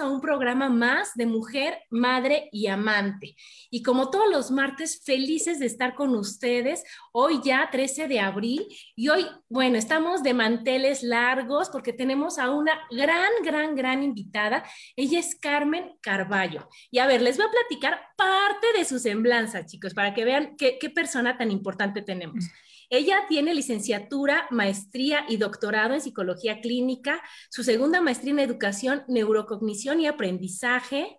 [0.00, 3.36] A un programa más de Mujer, Madre y Amante.
[3.70, 6.82] Y como todos los martes, felices de estar con ustedes.
[7.12, 12.50] Hoy ya 13 de abril y hoy, bueno, estamos de manteles largos porque tenemos a
[12.50, 14.64] una gran, gran, gran invitada.
[14.96, 16.68] Ella es Carmen Carballo.
[16.90, 20.56] Y a ver, les voy a platicar parte de su semblanza, chicos, para que vean
[20.56, 22.46] qué persona tan importante tenemos.
[22.90, 30.00] Ella tiene licenciatura, maestría y doctorado en psicología clínica, su segunda maestría en educación, neurocognición
[30.00, 31.18] y aprendizaje.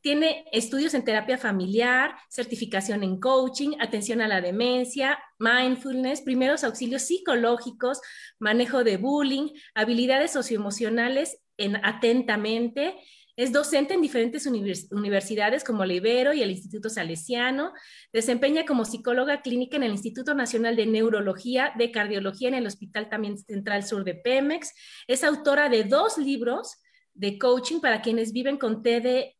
[0.00, 7.02] Tiene estudios en terapia familiar, certificación en coaching, atención a la demencia, mindfulness, primeros auxilios
[7.02, 8.00] psicológicos,
[8.38, 12.96] manejo de bullying, habilidades socioemocionales en atentamente,
[13.40, 17.72] es docente en diferentes universidades como la Ibero y el Instituto Salesiano.
[18.12, 23.08] Desempeña como psicóloga clínica en el Instituto Nacional de Neurología, de Cardiología en el Hospital
[23.08, 24.74] también Central Sur de Pemex.
[25.06, 26.82] Es autora de dos libros
[27.14, 29.32] de coaching para quienes viven con TDA.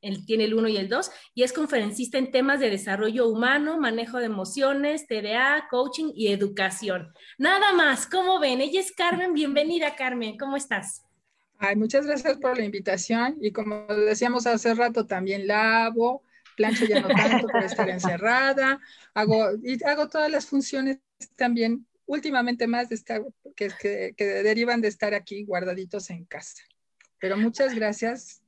[0.00, 3.80] Él tiene el uno y el dos, y es conferencista en temas de desarrollo humano,
[3.80, 7.12] manejo de emociones, TDA, coaching y educación.
[7.36, 8.60] Nada más, ¿cómo ven?
[8.60, 11.07] Ella es Carmen, bienvenida Carmen, ¿cómo estás?
[11.58, 16.22] Ay, muchas gracias por la invitación y como decíamos hace rato, también lavo,
[16.56, 18.80] plancho ya no tanto por estar encerrada,
[19.12, 20.98] hago, y hago todas las funciones
[21.34, 23.22] también, últimamente más de estar,
[23.56, 26.62] que, que, que derivan de estar aquí guardaditos en casa.
[27.20, 28.42] Pero muchas gracias.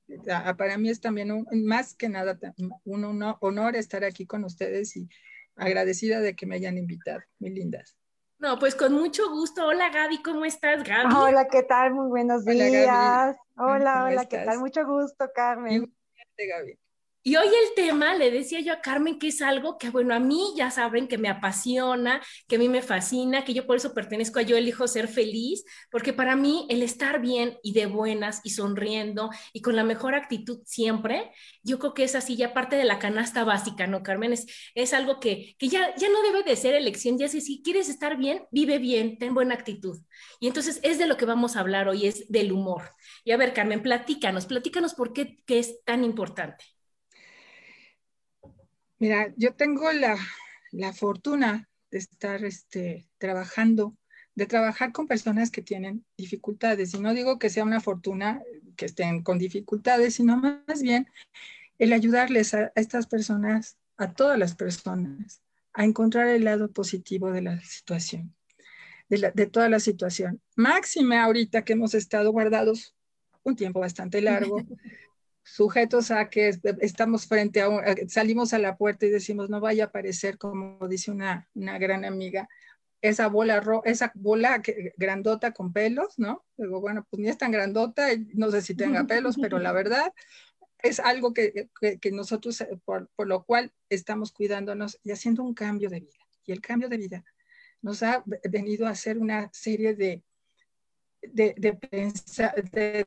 [0.57, 2.39] Para mí es también un, más que nada
[2.85, 5.09] un, un honor estar aquí con ustedes y
[5.57, 8.00] agradecida de que me hayan invitado, muy lindas.
[8.41, 9.67] No, pues con mucho gusto.
[9.67, 11.15] Hola Gaby, ¿cómo estás, Gaby?
[11.15, 11.93] Hola, ¿qué tal?
[11.93, 13.37] Muy buenos días.
[13.59, 14.59] Hola, hola, ¿qué tal?
[14.61, 15.95] Mucho gusto, Carmen.
[16.39, 16.79] Gaby.
[17.23, 20.19] Y hoy el tema, le decía yo a Carmen, que es algo que, bueno, a
[20.21, 23.93] mí ya saben que me apasiona, que a mí me fascina, que yo por eso
[23.93, 28.41] pertenezco a Yo elijo ser feliz, porque para mí el estar bien y de buenas
[28.43, 31.31] y sonriendo y con la mejor actitud siempre,
[31.63, 34.33] yo creo que es así ya parte de la canasta básica, ¿no, Carmen?
[34.33, 37.63] Es, es algo que, que ya, ya no debe de ser elección, ya sé, si
[37.63, 39.99] quieres estar bien, vive bien, ten buena actitud.
[40.41, 42.95] Y entonces es de lo que vamos a hablar hoy, es del humor.
[43.25, 46.65] Y a ver, Carmen, platícanos, platícanos por qué qué es tan importante.
[49.01, 50.19] Mira, yo tengo la,
[50.93, 53.97] fortuna de estar este, trabajando,
[54.35, 56.93] de trabajar con personas que tienen dificultades.
[56.93, 58.43] Y no digo que sea una fortuna
[58.77, 61.09] que estén con dificultades, sino más bien
[61.79, 65.41] el ayudarles a, estas personas, a todas las personas,
[65.73, 68.35] a encontrar el lado positivo de la situación,
[69.09, 70.43] de, de toda la situación.
[70.57, 72.95] Máxime ahorita que hemos estado guardados
[73.45, 74.63] un tiempo bastante largo,
[75.53, 77.69] sujetos a que estamos frente a,
[78.09, 82.05] salimos a la puerta y decimos, no vaya a aparecer, como dice una, una gran
[82.05, 82.49] amiga,
[83.03, 84.63] esa bola, esa bola
[84.97, 86.45] grandota con pelos, ¿no?
[86.57, 90.13] Digo, bueno, pues ni es tan grandota, no sé si tenga pelos, pero la verdad
[90.83, 91.69] es algo que,
[92.01, 96.19] que, nosotros, eh, por, por, lo cual estamos cuidándonos y haciendo un cambio de vida.
[96.47, 97.25] Y el cambio de vida
[97.83, 100.23] nos ha venido a hacer una serie de,
[101.23, 101.79] de, de,
[102.73, 103.05] de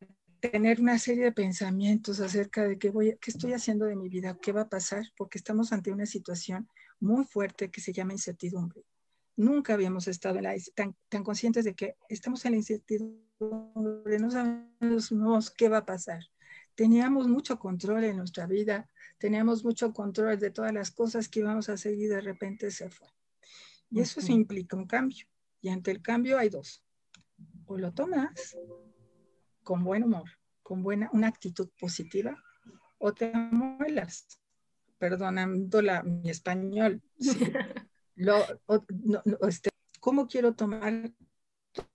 [0.52, 4.38] tener una serie de pensamientos acerca de qué, voy, qué estoy haciendo de mi vida,
[4.42, 6.68] qué va a pasar, porque estamos ante una situación
[7.00, 8.84] muy fuerte que se llama incertidumbre.
[9.38, 10.40] Nunca habíamos estado
[10.76, 16.22] tan, tan conscientes de que estamos en la incertidumbre, no sabemos qué va a pasar.
[16.76, 21.70] Teníamos mucho control en nuestra vida, teníamos mucho control de todas las cosas que íbamos
[21.70, 23.08] a hacer y de repente se fue.
[23.90, 25.26] Y eso implica un cambio.
[25.62, 26.84] Y ante el cambio hay dos.
[27.66, 28.58] O lo tomas
[29.64, 30.30] con buen humor,
[30.62, 32.42] con buena, una actitud positiva,
[32.98, 34.40] o te muelas
[34.98, 37.02] perdonando la, mi español,
[38.16, 38.38] lo,
[39.48, 39.70] este,
[40.00, 41.12] cómo quiero tomar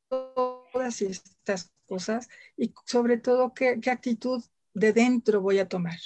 [0.09, 4.45] todas estas cosas y sobre todo qué, qué actitud
[4.75, 5.99] de dentro voy a tomar.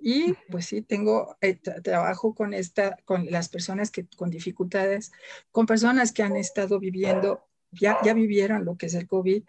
[0.00, 5.12] Y pues sí, tengo eh, trabajo con, esta, con las personas que con dificultades,
[5.50, 9.44] con personas que han estado viviendo, ya, ya vivieron lo que es el COVID.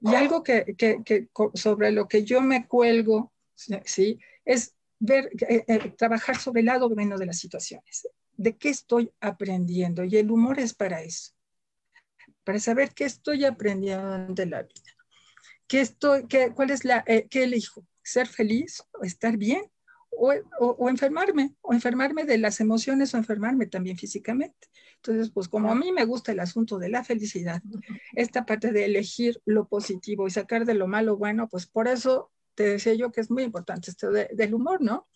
[0.00, 3.32] Y algo que, que, sobre lo que yo me cuelgo,
[3.84, 4.18] ¿sí?
[4.44, 8.08] Es ver, eh, eh, trabajar sobre el lado menos de las situaciones.
[8.36, 10.04] ¿De qué estoy aprendiendo?
[10.04, 11.32] Y el humor es para eso,
[12.44, 14.96] para saber qué estoy aprendiendo de la vida.
[15.66, 17.84] ¿Qué estoy, qué, ¿Cuál es la, qué elijo?
[18.02, 19.62] ¿Ser feliz estar bien?
[20.18, 24.68] O, enfermarme, o enfermarme de las emociones o enfermarme también físicamente.
[24.96, 27.62] Entonces, pues como a mí me gusta el asunto de la felicidad,
[28.14, 32.32] esta parte de elegir lo positivo y sacar de lo malo bueno, pues por eso
[32.54, 35.06] te decía yo que es muy importante esto del humor, ¿no?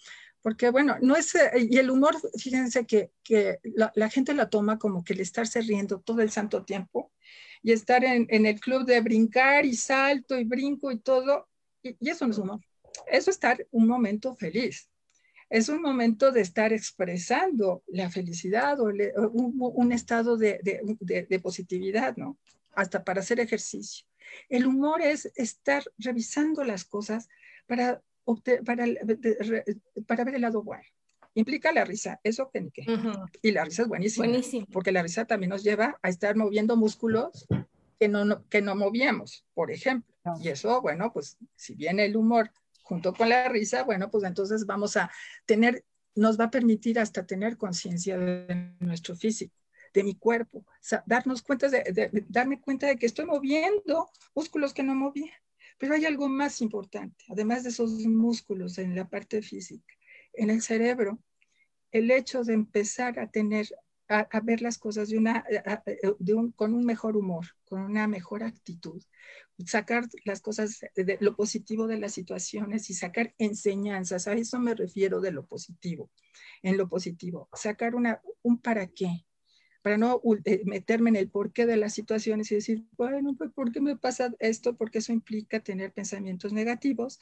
[0.41, 5.03] Porque bueno, no es, y el humor, fíjense que, que la, gente la toma como
[5.03, 7.13] que el estarse riendo todo el santo tiempo
[7.63, 11.49] y estar en, en el club de brincar y salto y brinco y todo,
[11.83, 12.61] y, y eso no es humor.
[13.07, 14.92] Eso es estar un momento feliz
[15.53, 22.39] es un momento de estar expresando la felicidad o un, estado de, positividad, ¿no?
[22.75, 24.07] Hasta para hacer ejercicio.
[24.49, 27.29] El humor es estar revisando las cosas
[27.67, 28.03] para,
[28.65, 28.87] para,
[30.07, 30.85] para ver el lado bueno.
[31.35, 32.71] Implica la risa, eso que
[33.43, 34.27] Y la risa es buenísima.
[34.27, 34.67] Buenísimo.
[34.73, 37.47] Porque la risa también nos lleva a estar moviendo músculos
[38.01, 40.15] que no, que no movíamos, por ejemplo.
[40.41, 42.51] Y eso, bueno, pues si viene el humor
[42.93, 45.11] junto con la risa, bueno, pues entonces vamos a
[45.47, 45.83] tener,
[46.15, 49.57] nos va a permitir hasta tener conciencia de nuestro físico,
[49.95, 50.67] de mi cuerpo,
[51.07, 55.33] darnos cuenta de, darme cuenta de que estoy moviendo músculos que no movía.
[55.79, 59.95] Pero hay algo más importante, además de esos músculos en la parte física,
[60.35, 61.19] en el cerebro,
[61.93, 63.69] el hecho de empezar a tener
[64.13, 65.45] a, ver las cosas de una,
[66.19, 69.03] de un, con un mejor humor, con una mejor actitud,
[69.67, 74.29] sacar las cosas, de lo positivo de las situaciones y sacar enseñanzas.
[74.29, 76.11] A eso me refiero de lo positivo,
[76.63, 77.49] en lo positivo.
[77.53, 79.25] Sacar una, un para qué,
[79.83, 83.73] para no eh, meterme en el porqué de las situaciones y decir, bueno, pues ¿por
[83.73, 84.77] qué me pasa esto?
[84.77, 87.19] Porque eso implica tener pensamientos negativos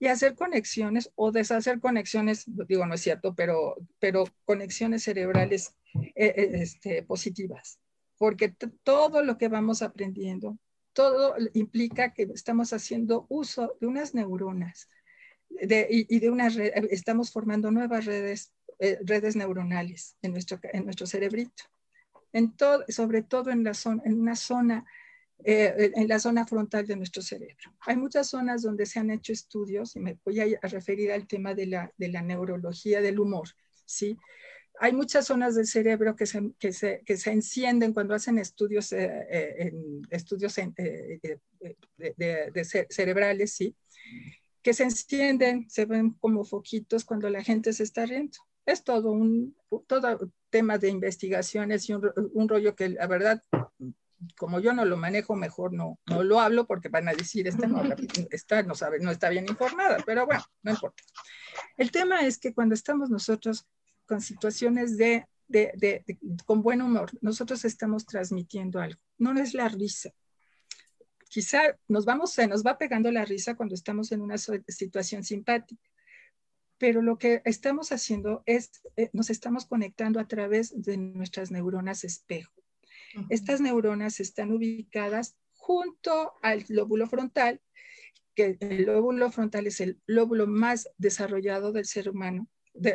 [0.00, 6.34] y hacer conexiones o deshacer conexiones, digo, no es cierto, pero, pero conexiones cerebrales eh,
[6.34, 7.78] eh, este, positivas.
[8.16, 8.48] Porque
[8.82, 10.58] todo lo que vamos aprendiendo,
[10.94, 14.88] todo implica que estamos haciendo uso de unas neuronas
[15.50, 18.52] de, y, de unas estamos formando nuevas redes,
[19.02, 21.64] redes neuronales en nuestro, en nuestro cerebrito
[22.32, 24.84] en todo, sobre todo en, la zona, en una zona,
[25.44, 27.74] eh, en la zona frontal de nuestro cerebro.
[27.80, 31.54] Hay muchas zonas donde se han hecho estudios, y me voy a, referir al tema
[31.54, 33.48] de la, de la, neurología del humor,
[33.84, 34.16] ¿sí?
[34.80, 38.92] Hay muchas zonas del cerebro que se, que se, que se encienden cuando hacen estudios,
[38.92, 41.20] eh, eh, en, estudios de,
[42.06, 43.74] de cerebrales, ¿sí?
[44.62, 48.38] que se encienden, se ven como foquitos cuando la gente se está riendo
[48.68, 49.56] es todo un
[49.86, 53.42] todo tema de investigaciones y un, rollo que la verdad,
[54.36, 57.66] como yo no lo manejo, mejor no, no lo hablo porque van a decir, esta
[57.66, 57.82] no,
[58.30, 61.02] está, no, sabe, no está bien informada, pero bueno, no importa.
[61.76, 63.66] El tema es que cuando estamos nosotros
[64.06, 69.00] con situaciones de, de, de, con buen humor, nosotros estamos transmitiendo algo.
[69.16, 70.10] No es la risa.
[71.30, 75.80] Quizá nos vamos, se nos va pegando la risa cuando estamos en una situación simpática
[76.78, 82.04] pero lo que estamos haciendo es, eh, nos estamos conectando a través de nuestras neuronas
[82.04, 82.52] espejo.
[83.30, 87.60] Estas neuronas están ubicadas junto al lóbulo frontal,
[88.34, 92.48] que el lóbulo frontal es el lóbulo más desarrollado del ser humano,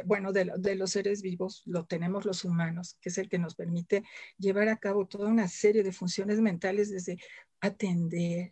[0.05, 3.55] bueno, de, de, los seres vivos, lo tenemos los humanos, que es el que nos
[3.55, 4.03] permite
[4.37, 7.17] llevar a cabo toda una serie de funciones mentales desde
[7.59, 8.49] atender,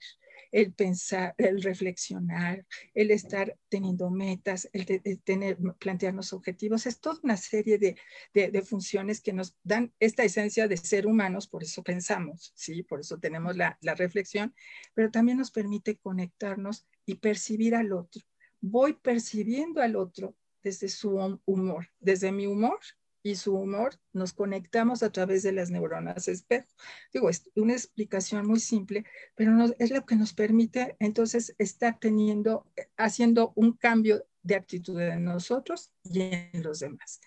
[0.51, 4.85] el pensar, el reflexionar, el estar teniendo metas, el,
[5.23, 7.95] tener, plantearnos objetivos, es toda una serie de,
[8.33, 12.83] de, funciones que nos dan esta esencia de ser humanos, por eso pensamos, ¿sí?
[12.83, 14.53] Por eso tenemos la, la reflexión,
[14.93, 18.21] pero también nos permite conectarnos y percibir al otro.
[18.59, 22.79] Voy percibiendo al otro desde su humor, desde mi humor
[23.23, 26.67] y su humor, nos conectamos a través de las neuronas espejo.
[27.13, 32.65] Digo, es una explicación muy simple, pero es lo que nos permite entonces estar teniendo,
[32.97, 37.21] haciendo un cambio de actitud en nosotros y en los demás.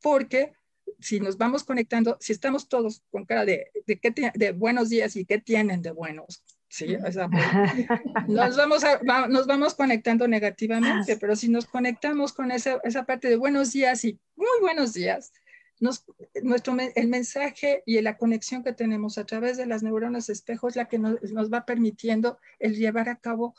[0.00, 0.52] Porque
[1.00, 5.24] si nos vamos conectando, si estamos todos con cara de, de, de buenos días y
[5.24, 6.96] qué tienen de buenos, Sí,
[8.28, 8.82] nos, vamos
[9.30, 14.04] nos vamos conectando negativamente, pero si nos conectamos con esa, esa parte de buenos días
[14.04, 15.32] y muy buenos días,
[15.80, 16.04] nos,
[16.42, 20.76] nuestro, el mensaje y la conexión que tenemos a través de las neuronas espejos es
[20.76, 23.54] la que nos, nos va permitiendo el llevar a cabo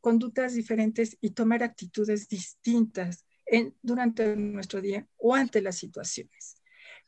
[0.00, 6.55] conductas diferentes y tomar actitudes distintas en, durante nuestro día o ante las situaciones.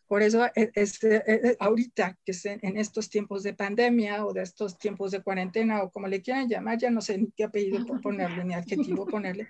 [0.09, 4.43] Por eso, e, este, e, e, ahorita que en estos tiempos de pandemia o de
[4.43, 7.85] estos tiempos de cuarentena o como le quieran llamar, ya no sé ni qué apellido
[8.01, 9.49] ponerle ni adjetivo ponerle,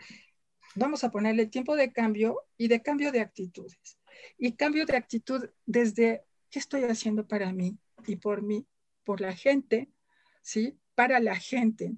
[0.75, 3.99] vamos a ponerle tiempo de cambio y de cambio de actitudes.
[4.37, 8.67] Y cambio de actitud desde qué estoy haciendo para mí y por mí,
[9.05, 9.93] por la gente,
[10.43, 10.77] ¿sí?
[10.97, 11.95] Para la gente,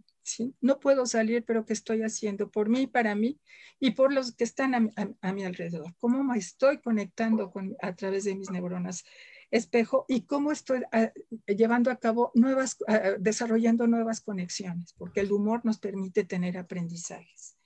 [0.61, 3.39] No puedo salir, pero ¿qué estoy haciendo por mí, para mí
[3.79, 5.95] y por los que están a, mi alrededor?
[5.99, 9.05] ¿Cómo me estoy conectando con, a través de mis neuronas
[9.51, 11.11] espejo y cómo estoy ah,
[11.47, 14.95] llevando a cabo nuevas, ah, desarrollando nuevas conexiones?
[14.95, 17.57] Porque el humor nos permite tener aprendizajes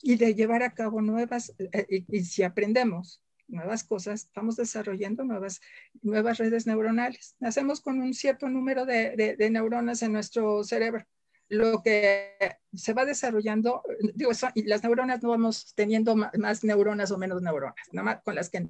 [0.00, 5.60] y de llevar a cabo nuevas, eh, y, si aprendemos nuevas cosas, vamos desarrollando nuevas,
[6.00, 7.36] nuevas redes neuronales.
[7.40, 11.04] Nacemos con un cierto número de neuronas en nuestro cerebro
[11.48, 12.36] lo que
[12.72, 13.82] se va desarrollando,
[14.14, 18.34] digo, y las neuronas no vamos teniendo más, neuronas o menos neuronas, nada más con
[18.34, 18.68] las que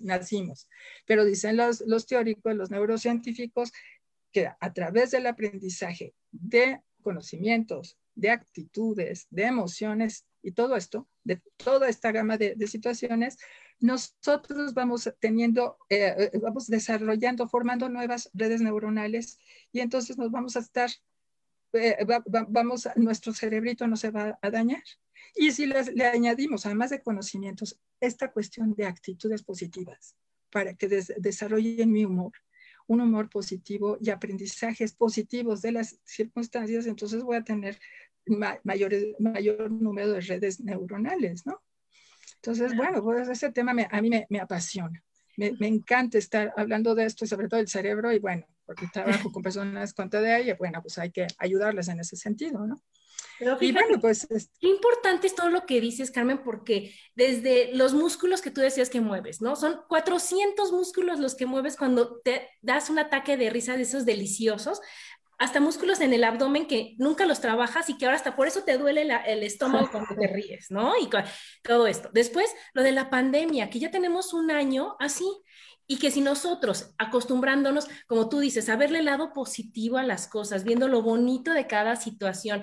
[0.00, 0.68] nacimos.
[1.06, 3.72] Pero dicen los, los teóricos, los neurocientíficos,
[4.32, 11.40] que a través del aprendizaje de conocimientos, de actitudes, de emociones y todo esto, de
[11.56, 13.38] toda esta gama de, situaciones,
[13.78, 19.38] nosotros vamos teniendo, eh, eh, vamos desarrollando, formando nuevas redes neuronales
[19.72, 20.90] y entonces nos vamos a estar
[21.72, 21.96] eh,
[22.48, 24.82] vamos, nuestro cerebrito no se va a dañar.
[25.34, 30.16] Y si le añadimos, además de conocimientos, esta cuestión de actitudes positivas
[30.50, 32.32] para que desarrollen mi humor,
[32.86, 37.78] un humor positivo y aprendizajes positivos de las circunstancias, entonces voy a tener
[38.64, 41.60] mayor, mayor número de redes neuronales, ¿no?
[42.36, 45.02] Entonces, bueno, pues ese tema a mí me, apasiona.
[45.36, 48.86] Me, me, encanta estar hablando de esto y sobre todo el cerebro y bueno, porque
[48.92, 52.82] trabajo con personas con TDA y bueno, pues hay que ayudarlas en ese sentido, ¿no?
[53.38, 54.26] Pero y bueno, pues...
[54.60, 58.88] Qué importante es todo lo que dices, Carmen, porque desde los músculos que tú decías
[58.88, 59.56] que mueves, ¿no?
[59.56, 64.04] Son 400 músculos los que mueves cuando te das un ataque de risa de esos
[64.06, 64.80] deliciosos,
[65.38, 68.62] hasta músculos en el abdomen que nunca los trabajas y que ahora hasta por eso
[68.62, 70.94] te duele el estómago cuando te ríes, ¿no?
[70.98, 71.08] Y
[71.62, 72.08] todo esto.
[72.12, 75.26] Después, lo de la pandemia, que ya tenemos un año así
[75.86, 80.28] y que si nosotros, acostumbrándonos, como tú dices, a verle el lado positivo a las
[80.28, 82.62] cosas, viendo lo bonito de cada situación,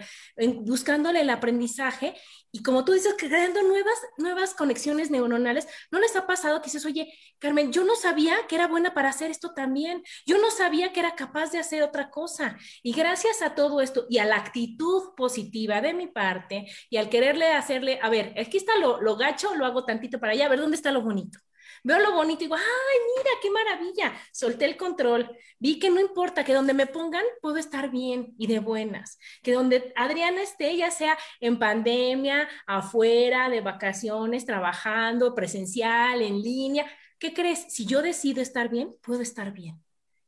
[0.61, 2.15] buscándole el aprendizaje
[2.55, 6.85] y como tú dices, creando nuevas, nuevas conexiones neuronales, ¿no les ha pasado que dices,
[6.85, 10.93] oye, Carmen, yo no sabía que era buena para hacer esto también, yo no sabía
[10.93, 12.57] que era capaz de hacer otra cosa?
[12.83, 17.09] Y gracias a todo esto y a la actitud positiva de mi parte y al
[17.09, 20.49] quererle hacerle, a ver, aquí está lo, lo gacho, lo hago tantito para allá, a
[20.49, 21.39] ver dónde está lo bonito
[21.83, 24.13] veo lo bonito y digo, ay, mira, qué maravilla.
[24.31, 28.47] Solté el control, vi que no importa, que donde me pongan puedo estar bien y
[28.47, 36.21] de buenas, que donde Adriana esté, ya sea en pandemia, afuera, de vacaciones, trabajando, presencial,
[36.21, 36.85] en línea,
[37.19, 37.65] ¿qué crees?
[37.69, 39.81] Si yo decido estar bien, puedo estar bien.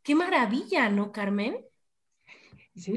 [0.03, 1.65] Qué maravilla, ¿no, Carmen?
[2.75, 2.93] Sí,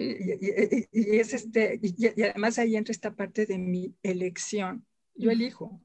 [0.93, 4.85] y, es este, y, además ahí entra esta parte de mi elección.
[5.15, 5.81] Yo elijo,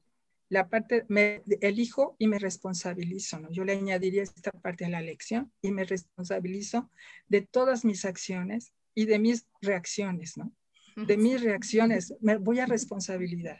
[0.48, 3.50] la parte, me elijo y me responsabilizo, ¿no?
[3.50, 6.90] Yo le añadiría esta parte a la elección y me responsabilizo
[7.28, 10.52] de todas mis acciones y de mis reacciones, ¿no?
[10.96, 13.58] De mis reacciones, me voy a responsabilidad,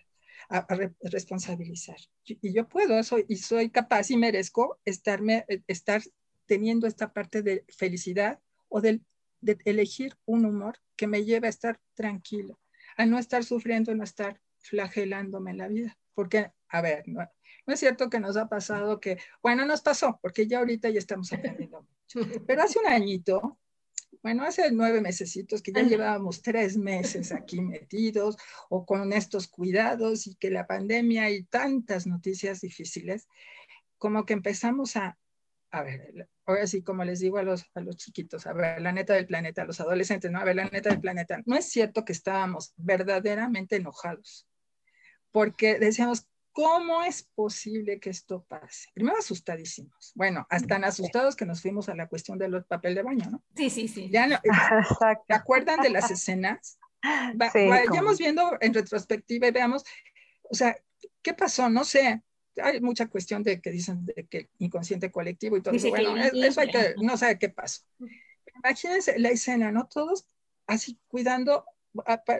[0.48, 0.66] a,
[1.02, 1.96] responsabilizar.
[2.24, 6.02] Y yo puedo, soy, y soy capaz y merezco estarme, eh, estar
[6.46, 9.00] teniendo esta parte de felicidad o de,
[9.40, 12.60] de elegir un humor que me lleve a estar tranquilo,
[12.96, 15.98] a no estar sufriendo, no estar flagelándome en la vida.
[16.14, 17.22] Porque a ver, no,
[17.68, 21.32] es cierto que nos ha pasado que, bueno, nos pasó, porque ya ahorita ya estamos
[21.32, 21.86] aprendiendo
[22.48, 23.60] Pero hace un añito,
[24.24, 28.36] bueno, hace nueve mesecitos que ya llevábamos tres meses aquí metidos
[28.70, 33.28] o con estos cuidados y que la pandemia y tantas noticias difíciles,
[33.96, 35.16] como que empezamos a,
[35.70, 38.90] a ver, ahora sí, como les digo a los, a los chiquitos, a ver, la
[38.90, 41.68] neta del planeta, a los adolescentes, no, a ver, la neta del planeta, no es
[41.68, 44.48] cierto que estábamos verdaderamente enojados,
[45.30, 48.88] porque decíamos, ¿Cómo es posible que esto pase?
[48.94, 50.12] Primero asustadísimos.
[50.14, 53.42] Bueno, hasta tan asustados que nos fuimos a la cuestión del papel de baño, ¿no?
[53.56, 54.08] Sí, sí, sí.
[54.08, 54.38] Ya no,
[55.26, 56.78] ¿Te acuerdan de las escenas?
[57.34, 59.84] vayamos viendo en retrospectiva y veamos,
[60.44, 60.76] o sea,
[61.22, 61.68] ¿qué pasó?
[61.68, 62.22] No sé.
[62.62, 65.90] Hay mucha cuestión de que dicen de que inconsciente colectivo y todo eso.
[65.90, 67.82] Bueno, eso hay que, no sé qué pasó.
[68.62, 69.88] Imagínense la escena, ¿no?
[69.88, 70.28] Todos
[70.68, 71.64] así cuidando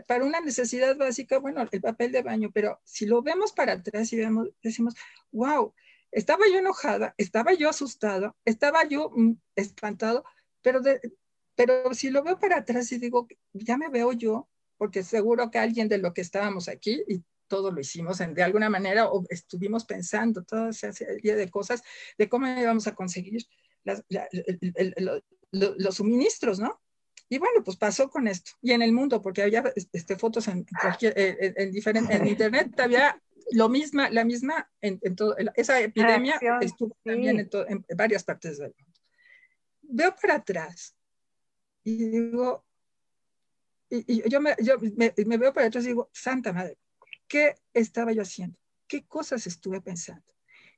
[0.07, 4.13] para una necesidad básica, bueno, el papel de baño, pero si lo vemos para atrás
[4.13, 4.19] y
[4.63, 4.95] decimos,
[5.31, 5.73] wow,
[6.11, 10.25] estaba yo enojada, estaba yo asustado, estaba yo mm, espantado,
[10.63, 10.81] pero,
[11.55, 15.59] pero si lo veo para atrás y digo, ya me veo yo, porque seguro que
[15.59, 19.85] alguien de lo que estábamos aquí y todo lo hicimos de alguna manera o estuvimos
[19.85, 21.83] pensando toda esa serie de cosas
[22.19, 23.45] de cómo íbamos a conseguir
[25.53, 26.81] los suministros, ¿no?
[27.29, 28.53] Y bueno, pues pasó con esto.
[28.61, 33.21] Y en el mundo, porque había este, fotos en, cualquier, en, diferente, en internet, había
[33.53, 38.75] lo misma, la misma, en, todo, esa epidemia estuvo también en, en, varias partes del
[38.79, 39.01] mundo.
[39.83, 40.97] Veo para atrás
[41.83, 42.65] y digo,
[43.91, 46.79] y, yo, me, yo me, me, veo para atrás y digo, Santa Madre,
[47.29, 48.59] ¿qué estaba yo haciendo?
[48.87, 50.34] ¿Qué cosas estuve pensando?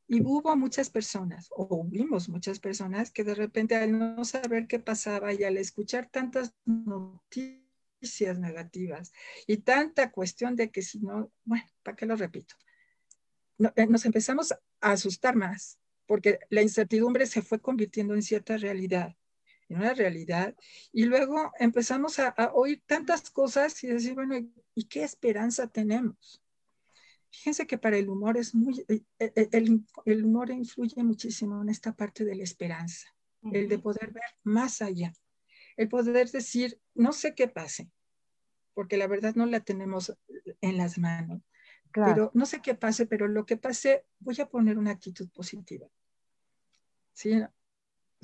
[0.09, 4.79] Y hubo muchas personas, o vimos muchas personas, que de repente al no saber qué
[4.79, 9.13] pasaba y al escuchar tantas noticias negativas
[9.49, 12.55] y tanta cuestión de que si no, bueno, ¿para qué lo repito?
[13.75, 19.17] Eh, nos empezamos a asustar más, porque la incertidumbre se fue convirtiendo en cierta realidad,
[19.69, 20.55] en una realidad,
[20.93, 24.37] y luego empezamos a oír tantas cosas y decir, bueno,
[24.75, 26.41] ¿y qué esperanza tenemos?
[27.37, 31.69] Fíjense que para el humor es muy, eh, eh, el, el, humor influye muchísimo en
[31.69, 33.09] esta parte de la esperanza,
[33.53, 35.13] el de poder ver más allá,
[35.77, 37.91] el poder decir, no sé qué pase,
[38.73, 40.17] porque la verdad no la tenemos
[40.63, 41.43] en las manos,
[41.93, 45.87] pero no sé qué pase, pero lo que pase, voy a poner una actitud positiva.
[47.13, 47.33] ¿Sí?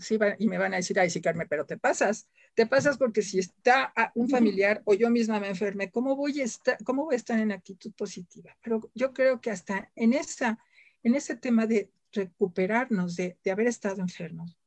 [0.03, 3.23] Sí, y me van a decir, ay, sí, Carmen, pero te pasas, te pasas porque
[3.23, 7.15] si está un familiar o yo misma me enferme, ¿cómo voy a estar, cómo voy
[7.15, 8.57] a estar en actitud positiva?
[8.63, 10.59] Pero yo creo que hasta en, esa,
[11.03, 14.59] en ese tema de recuperarnos de, de haber estado enfermos,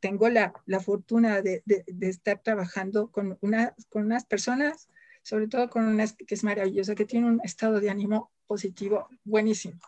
[0.00, 4.88] tengo la, la fortuna de, de, de, estar trabajando con, una, con unas personas,
[5.22, 9.80] sobre todo con una que es maravillosa, que tiene un estado de ánimo positivo buenísimo.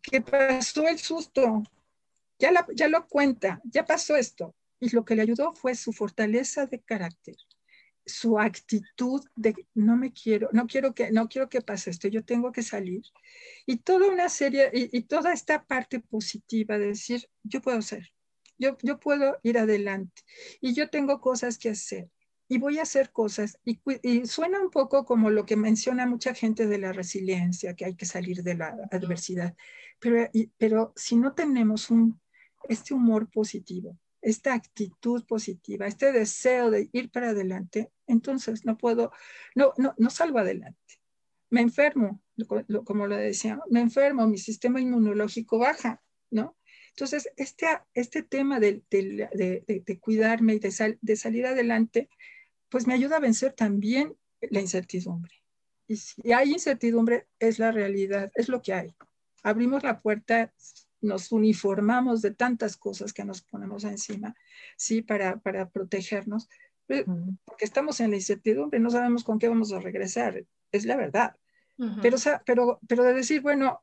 [0.00, 1.62] ¿Qué pasó el susto,
[2.38, 4.54] ya, ya lo cuenta, ya pasó esto.
[4.80, 7.36] Y lo que le ayudó fue su fortaleza de carácter,
[8.06, 12.24] su actitud de no me quiero, no quiero que, no quiero que pase esto, yo
[12.24, 13.02] tengo que salir.
[13.66, 18.12] Y toda una serie, y, toda esta parte positiva de decir, yo puedo ser,
[18.56, 20.22] yo, yo puedo ir adelante
[20.60, 22.08] y yo tengo cosas que hacer
[22.48, 23.58] y voy a hacer cosas.
[23.64, 27.94] Y, suena un poco como lo que menciona mucha gente de la resiliencia, que hay
[27.94, 29.54] que salir de la adversidad.
[30.00, 32.20] Pero, pero si no tenemos un
[32.68, 39.12] este humor positivo, esta actitud positiva, este deseo de ir para adelante, entonces no puedo,
[39.54, 41.00] no, no, no salgo adelante.
[41.50, 42.22] Me enfermo,
[42.84, 46.56] como lo decía, me enfermo, mi sistema inmunológico baja, ¿no?
[46.90, 52.10] Entonces, este, este tema de, de, de, cuidarme y de, de salir adelante,
[52.68, 55.32] pues me ayuda a vencer también la incertidumbre.
[55.86, 58.94] Y si hay incertidumbre, es la realidad, es lo que hay.
[59.42, 60.52] Abrimos la puerta
[61.00, 64.34] nos uniformamos de tantas cosas que nos ponemos encima,
[64.76, 65.02] ¿sí?
[65.02, 66.48] Para, para protegernos,
[66.88, 67.04] eh,
[67.44, 71.36] porque estamos en la incertidumbre, no sabemos con qué vamos a regresar, es la verdad.
[72.02, 73.82] pero, pero, pero de decir, bueno,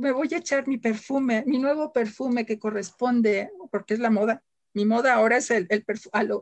[0.00, 4.42] me voy a echar mi perfume, mi nuevo perfume que corresponde, porque es la moda,
[4.74, 5.84] mi moda ahora es el, el,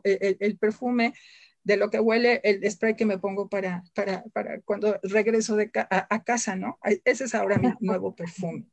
[0.03, 1.13] el, perfume
[1.63, 5.69] de lo que huele el spray que me pongo para, para, para cuando regreso de
[5.75, 6.79] a, a, casa, ¿no?
[7.03, 8.65] Ese es ahora mi nuevo perfume.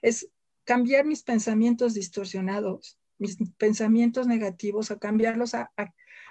[0.00, 0.28] Es
[0.66, 5.72] cambiar mis pensamientos distorsionados, mis pensamientos negativos, a cambiarlos a,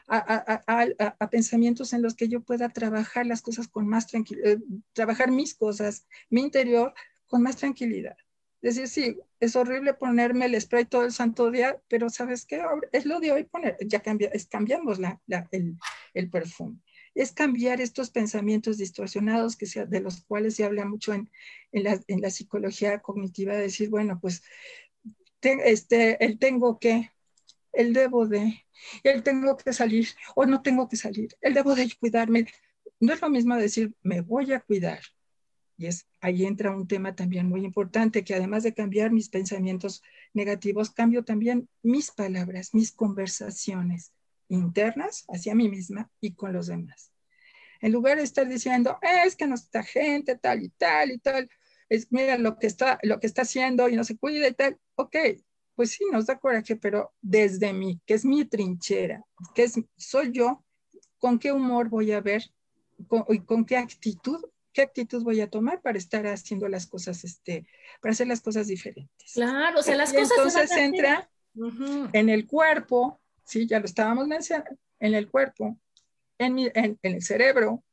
[0.08, 4.60] a, pensamientos en los que yo pueda trabajar las cosas con más tranquilidad, eh,
[4.93, 6.93] trabajar mis cosas, mi interior
[7.28, 8.17] con más tranquilidad.
[8.62, 12.63] Es decir, sí, es horrible ponerme el spray todo el santo día, pero ¿sabes qué?
[12.91, 15.19] Es lo de hoy poner, ya cambia, es, cambiamos la,
[15.52, 15.78] el,
[16.13, 16.80] el perfume
[17.15, 21.32] es cambiar estos pensamientos distorsionados que sea, de los cuales se habla mucho en,
[21.71, 24.43] en, la, psicología cognitiva, de decir, bueno, pues
[25.41, 27.10] este, el tengo que,
[27.71, 28.65] el debo de,
[29.04, 32.47] el tengo que salir o no tengo que salir, el debo de cuidarme.
[32.99, 34.99] No es lo mismo decir, me voy a cuidar.
[35.78, 40.01] Y es, ahí entra un tema también muy importante, que además de cambiar mis pensamientos
[40.34, 44.13] negativos, cambio también mis palabras, mis conversaciones
[44.47, 47.12] internas hacia mí misma y con los demás.
[47.81, 51.49] En lugar de estar diciendo, es que no está gente, tal y tal y tal,
[51.89, 54.79] es, mira lo que, está, lo que está haciendo y no se cuida y tal,
[54.95, 55.15] ok,
[55.75, 60.31] pues sí, nos da coraje, pero desde mí, que es mi trinchera, que es, soy
[60.31, 60.63] yo,
[61.19, 62.43] ¿con qué humor voy a ver
[63.29, 64.41] y con qué actitud
[64.75, 67.65] qué actitud voy a tomar para estar haciendo las cosas, este,
[68.01, 69.31] para hacer las cosas diferentes.
[69.34, 70.31] Claro, o sea, las cosas.
[70.38, 71.29] Entonces entra
[72.12, 75.79] en el cuerpo, sí, ya lo estábamos mencionando, en el cuerpo,
[76.38, 77.84] en, en, el cerebro,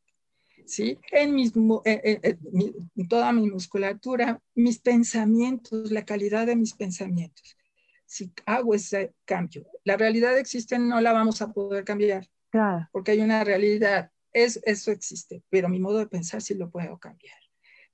[0.66, 0.98] ¿sí?
[1.10, 1.52] En, mis,
[1.84, 7.56] en, toda mi musculatura, mis pensamientos, la calidad de mis pensamientos.
[8.06, 12.88] Si hago ese cambio, la realidad existe, no la vamos a poder cambiar, claro.
[12.92, 16.98] porque hay una realidad, es, eso existe, pero mi modo de pensar sí lo puedo
[16.98, 17.36] cambiar.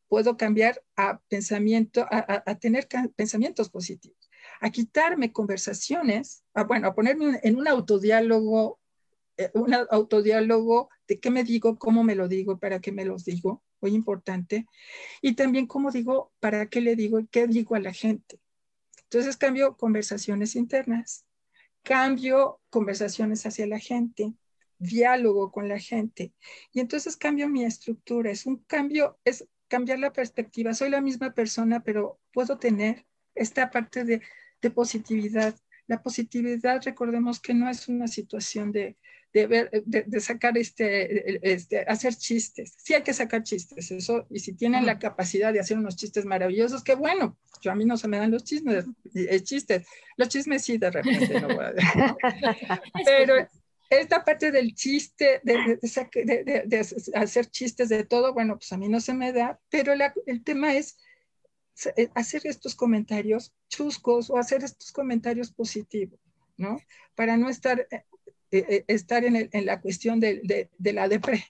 [0.08, 4.27] Puedo cambiar a pensamiento, a, a tener pensamientos positivos,
[4.60, 8.78] a quitarme conversaciones, a, bueno, a ponerme en un autodiálogo
[9.38, 13.24] eh, un autodiálogo de qué me digo, cómo me lo digo, para qué me los
[13.24, 14.66] digo, muy importante.
[15.22, 18.40] Y también cómo digo, para qué le digo qué digo a la gente.
[19.04, 21.24] Entonces cambio conversaciones internas,
[21.84, 24.34] cambio conversaciones hacia la gente,
[24.78, 26.32] diálogo con la gente.
[26.72, 28.32] Y entonces cambio mi estructura.
[28.32, 30.74] Es un cambio, es cambiar la perspectiva.
[30.74, 34.20] Soy la misma persona, pero puedo tener esta parte de,
[34.60, 35.54] de positividad.
[35.86, 38.96] La positividad, recordemos que no es una situación de,
[39.32, 42.74] de, ver, de, sacar este, este, hacer chistes.
[42.76, 46.24] Sí hay que sacar chistes, eso, y si tienen la capacidad de hacer unos chistes
[46.24, 47.38] maravillosos, qué bueno.
[47.62, 49.86] Yo a mí no se me dan los chismes, eh, chistes.
[50.16, 51.90] Los chismes sí, de repente, no voy a decir.
[53.04, 53.48] Pero
[53.90, 55.78] esta parte del chiste, de,
[56.66, 59.94] de, hacer chistes de todo, bueno, pues a mí no se me da, pero
[60.26, 60.98] el tema es eh,
[62.14, 66.18] hacer estos comentarios chuscos o hacer estos comentarios positivos,
[66.56, 66.80] ¿no?
[67.14, 68.04] Para no estar eh,
[68.50, 71.44] eh, eh, estar en, la cuestión de, la depre,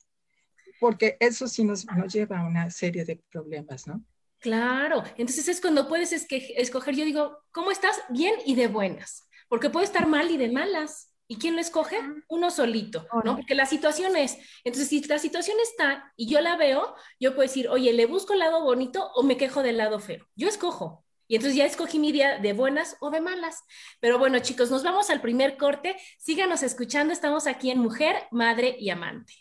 [0.80, 4.04] porque eso sí nos, nos lleva a una serie de problemas, ¿no?
[4.40, 7.96] Claro, entonces es cuando puedes escoger, yo digo, ¿cómo estás?
[8.10, 11.12] Bien y de buenas, porque puede estar mal y de malas.
[11.30, 11.98] ¿Y quién lo escoge?
[12.28, 13.36] Uno solito, ¿no?
[13.36, 17.46] Porque la situación es, entonces si la situación está y yo la veo, yo puedo
[17.46, 20.26] decir, oye, ¿le busco el lado bonito o me quejo del lado feo?
[20.34, 23.62] Yo escojo, y entonces ya escogí mi día de buenas o de malas.
[24.00, 25.94] Pero bueno, chicos, nos vamos al primer corte.
[26.18, 27.12] Síganos escuchando.
[27.12, 29.34] Estamos aquí en Mujer, Madre y Amante.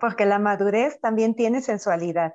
[0.00, 2.34] Porque la madurez también tiene sensualidad.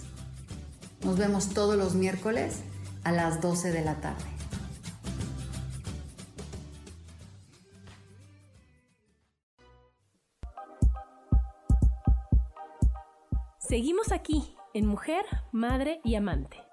[1.03, 2.59] Nos vemos todos los miércoles
[3.03, 4.23] a las 12 de la tarde.
[13.59, 16.70] Seguimos aquí en Mujer, Madre y Amante.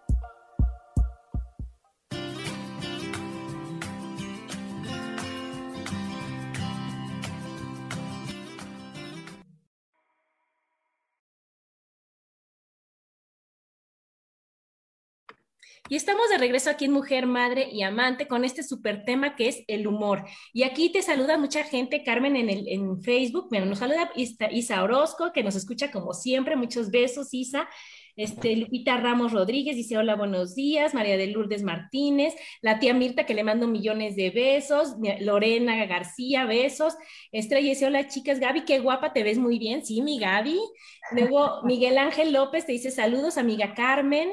[15.90, 19.48] Y estamos de regreso aquí en Mujer, Madre y Amante con este súper tema que
[19.48, 20.24] es el humor.
[20.52, 24.52] Y aquí te saluda mucha gente, Carmen en, el, en Facebook, bueno, nos saluda Isa,
[24.52, 26.56] Isa Orozco, que nos escucha como siempre.
[26.56, 27.68] Muchos besos, Isa.
[28.16, 30.92] Este, Lupita Ramos Rodríguez dice hola, buenos días.
[30.92, 34.96] María de Lourdes Martínez, la tía Mirta que le mando millones de besos.
[35.20, 36.96] Lorena García, besos.
[37.32, 38.40] Estrella dice hola, chicas.
[38.40, 39.86] Gaby, qué guapa, te ves muy bien.
[39.86, 40.58] Sí, mi Gaby.
[41.12, 44.30] Luego Miguel Ángel López te dice saludos, amiga Carmen.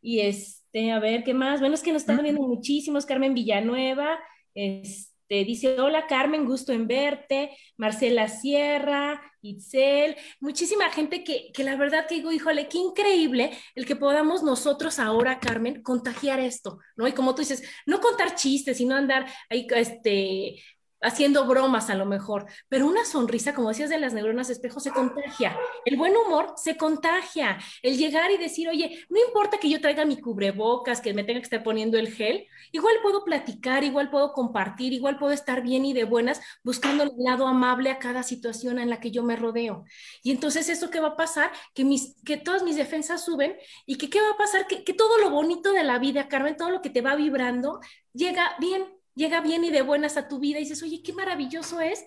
[0.00, 1.60] Y este, a ver, ¿qué más?
[1.60, 3.06] Bueno, es que nos están viendo muchísimos.
[3.06, 4.18] Carmen Villanueva.
[4.54, 11.76] Este, dice, hola Carmen, gusto en verte, Marcela Sierra, Itzel, muchísima gente que, que la
[11.76, 17.06] verdad que digo, híjole, qué increíble el que podamos nosotros ahora, Carmen, contagiar esto, ¿no?
[17.06, 20.56] Y como tú dices, no contar chistes, sino andar ahí, este,
[21.00, 24.90] haciendo bromas a lo mejor, pero una sonrisa, como decías de las neuronas espejo, se
[24.90, 25.56] contagia.
[25.84, 27.58] El buen humor se contagia.
[27.82, 31.40] El llegar y decir, oye, no importa que yo traiga mi cubrebocas, que me tenga
[31.40, 35.84] que estar poniendo el gel, igual puedo platicar, igual puedo compartir, igual puedo estar bien
[35.84, 39.36] y de buenas, buscando el lado amable a cada situación en la que yo me
[39.36, 39.84] rodeo.
[40.22, 41.50] Y entonces, ¿eso qué va a pasar?
[41.74, 43.56] Que, mis, que todas mis defensas suben
[43.86, 44.66] y que qué va a pasar?
[44.66, 47.80] Que, que todo lo bonito de la vida, Carmen, todo lo que te va vibrando,
[48.12, 48.84] llega bien,
[49.18, 52.04] llega bien y de buenas a tu vida y dices, oye, qué maravilloso es,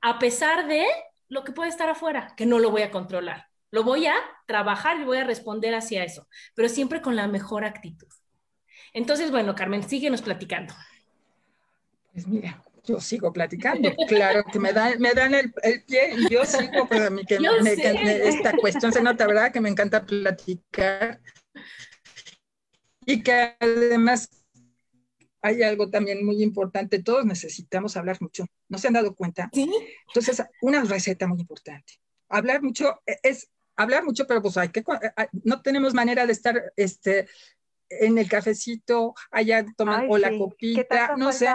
[0.00, 0.86] a pesar de
[1.28, 3.48] lo que puede estar afuera, que no lo voy a controlar.
[3.72, 4.14] Lo voy a
[4.46, 8.06] trabajar y voy a responder hacia eso, pero siempre con la mejor actitud.
[8.92, 10.72] Entonces, bueno, Carmen, síguenos platicando.
[12.12, 13.92] Pues mira, yo sigo platicando.
[14.08, 15.52] Claro que me dan, me dan el,
[15.84, 19.52] pie y yo sigo, pero a mí que me, esta cuestión se nota, ¿verdad?
[19.52, 21.20] Que me encanta platicar.
[23.04, 24.30] Y que además
[25.46, 29.48] hay algo también muy importante, todos necesitamos hablar mucho, ¿no se han dado cuenta?
[29.52, 29.70] Sí.
[30.08, 31.94] Entonces, una receta muy importante.
[32.28, 34.82] Hablar mucho e, es hablar mucho, pero pues hay que,
[35.44, 37.28] no tenemos manera de estar este,
[37.88, 41.48] en el cafecito, allá tomando o la copita, no sé,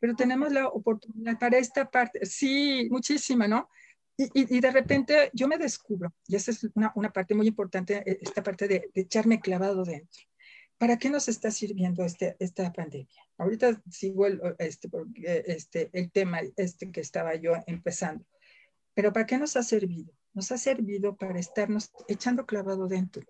[0.00, 3.70] pero tenemos la oportunidad para esta parte, sí, muchísima, ¿no?
[4.16, 8.02] Y, y, de repente yo me descubro, y esa es una, una parte muy importante,
[8.04, 10.28] e, esta parte de, de echarme clavado dentro.
[10.78, 13.27] ¿para qué nos está sirviendo este, esta pandemia?
[13.38, 14.90] Ahorita sigo el, este,
[15.46, 18.24] este, el tema este que estaba yo empezando,
[18.94, 20.12] pero ¿para qué nos ha servido?
[20.34, 23.24] Nos ha servido para estarnos echando clavado dentro,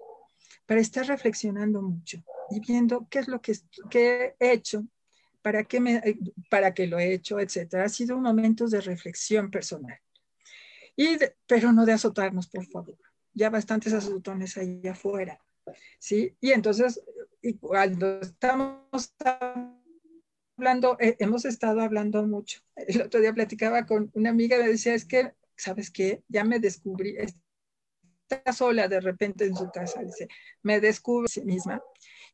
[0.66, 3.54] para estar reflexionando mucho y viendo qué es lo que,
[3.90, 4.86] que he hecho,
[5.42, 6.02] para qué, me,
[6.50, 7.84] para qué lo he hecho, etcétera.
[7.84, 9.98] Ha sido un momento de reflexión personal.
[10.96, 11.16] Y
[11.46, 12.98] pero no de azotarnos, por favor.
[13.34, 15.38] Ya bastantes azotones ahí afuera.
[15.98, 16.34] ¿sí?
[16.40, 17.00] Y entonces
[17.40, 19.14] y cuando estamos
[20.58, 22.60] hablando, eh, hemos estado hablando mucho.
[22.76, 26.22] El otro día platicaba con una amiga, me decía, es que, ¿sabes qué?
[26.28, 30.28] Ya me descubrí, está sola de repente en su casa, dice,
[30.62, 31.82] me descubre a sí misma.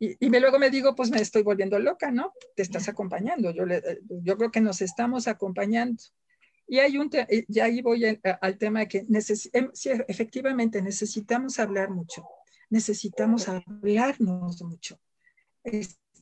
[0.00, 2.32] Y, y luego me digo, pues me estoy volviendo loca, ¿no?
[2.56, 3.52] Te estás acompañando.
[3.52, 6.02] Yo, le, yo creo que nos estamos acompañando.
[6.66, 9.06] Y hay un, y ahí voy al tema de que
[9.52, 12.26] em, sí, efectivamente necesitamos hablar mucho
[12.70, 14.98] necesitamos hablarnos mucho,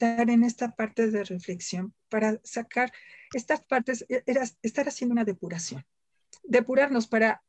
[0.02, 2.92] estar en esta parte de reflexión para sacar
[3.32, 5.86] estas partes, e, era estar haciendo una depuración,
[6.42, 7.42] depurarnos para,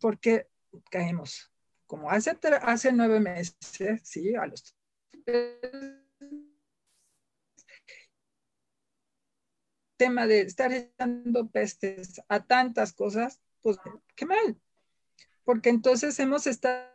[0.00, 0.48] porque
[0.90, 1.52] caemos,
[1.86, 4.76] como hace, hace nueve meses, sí, a los
[9.96, 13.78] tema de estar echando pestes a tantas cosas, pues
[14.16, 14.60] qué mal,
[15.44, 16.90] porque entonces hemos estado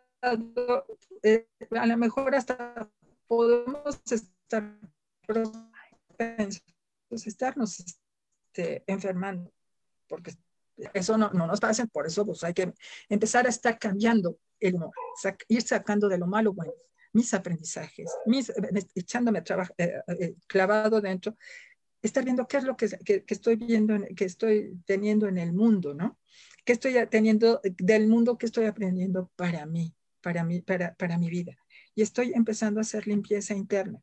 [1.23, 2.91] eh, a lo mejor hasta
[3.27, 4.77] podemos estar
[7.09, 9.51] estarnos este, enfermando,
[10.07, 10.33] porque
[10.93, 12.73] eso no, no, nos pasa, por eso pues, hay que
[13.09, 14.91] empezar a estar cambiando el humor,
[15.47, 16.73] ir sacando de lo malo bueno
[17.13, 18.51] mis aprendizajes, mis,
[18.93, 21.35] echándome trabajo, eh, eh, clavado dentro,
[22.01, 25.95] estar viendo qué es lo que, que, estoy viendo, que estoy teniendo en el mundo,
[25.95, 26.19] ¿no?
[26.63, 29.95] ¿Qué estoy teniendo del mundo que estoy aprendiendo para mí?
[30.27, 31.57] para mi, para, para mi vida.
[31.95, 34.01] Y estoy empezando a hacer limpieza interna.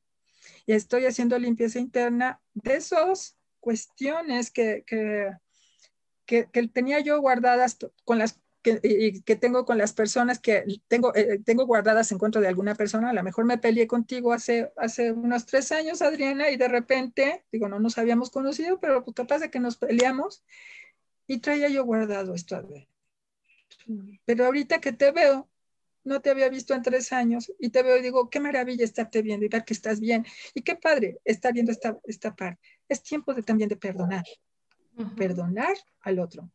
[0.67, 5.31] Y estoy haciendo limpieza interna de esas cuestiones que, que,
[6.27, 11.39] que, tenía yo guardadas con las que, que tengo con las personas que tengo, eh,
[11.45, 13.11] tengo guardadas en contra de alguna persona.
[13.11, 17.45] A lo mejor me peleé contigo hace, hace unos tres años, Adriana, y de repente,
[17.53, 20.45] digo, no nos habíamos conocido, pero pues capaz de que nos peleamos
[21.27, 22.67] y traía yo guardado esto.
[24.25, 25.49] Pero ahorita que te veo,
[26.05, 29.23] no te había visto en tres años y te veo y digo, qué maravilla estarte
[29.23, 30.25] viendo y ver que estás bien.
[30.55, 32.61] Y qué padre estar viendo esta, esta parte.
[32.89, 34.25] Es tiempo de, también de perdonar.
[35.17, 36.51] Perdonar al otro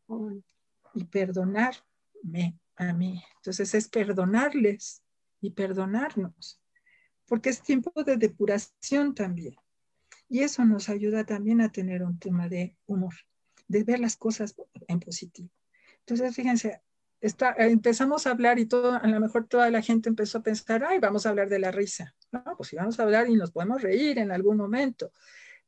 [0.94, 3.22] y perdonarme a mí.
[3.38, 5.04] Entonces es perdonarles
[5.42, 6.62] y perdonarnos.
[7.26, 9.56] porque es tiempo de depuración también.
[10.30, 13.14] Y eso nos ayuda también a tener un tema de humor,
[13.68, 14.56] de ver las cosas
[14.88, 15.50] en positivo.
[16.00, 16.82] Entonces, fíjense,
[17.22, 20.84] está, empezamos a hablar y todo, a lo mejor toda la gente empezó a pensar,
[20.84, 22.16] ay, vamos a hablar de la risa.
[22.32, 25.12] No, pues sí, vamos a hablar y nos podemos reír en algún momento.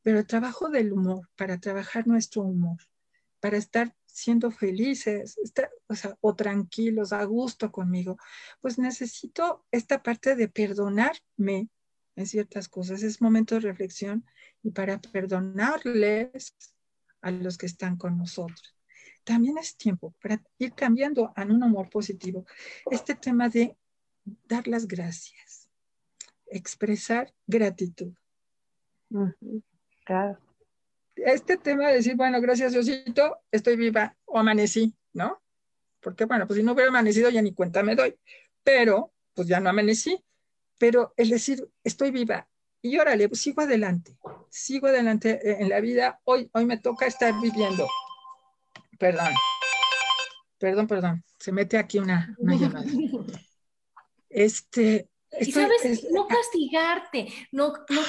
[0.01, 2.77] Pero el trabajo del humor, para trabajar nuestro humor,
[3.39, 5.37] para estar siendo felices,
[5.87, 8.17] o, o tranquilos, a gusto conmigo,
[8.59, 11.69] pues necesito esta parte de perdonarme
[12.15, 13.03] en ciertas cosas.
[13.03, 14.25] Es momento de reflexión
[14.63, 16.55] y para perdonarles
[17.21, 18.75] a los que están con nosotros.
[19.23, 22.45] También es tiempo para ir cambiando a un humor positivo.
[22.89, 23.75] Este tema de
[24.47, 25.69] dar las gracias,
[26.47, 28.13] expresar gratitud.
[30.05, 30.39] Claro
[31.15, 35.41] este tema de decir, bueno, gracias Diosito, estoy viva o amanecí, ¿no?
[35.99, 38.17] Porque bueno, pues si no hubiera amanecido ya ni cuenta me doy,
[38.63, 40.23] pero pues ya no amanecí,
[40.77, 42.47] pero el decir, estoy viva
[42.81, 44.17] y órale, pues sigo adelante,
[44.49, 47.87] sigo adelante en la vida, hoy, hoy me toca estar viviendo.
[49.01, 49.33] Perdón,
[50.59, 52.85] perdón, perdón, se mete aquí una, una llamada.
[54.29, 55.09] Este,
[55.39, 58.01] y sabes, no castigarte, no, no,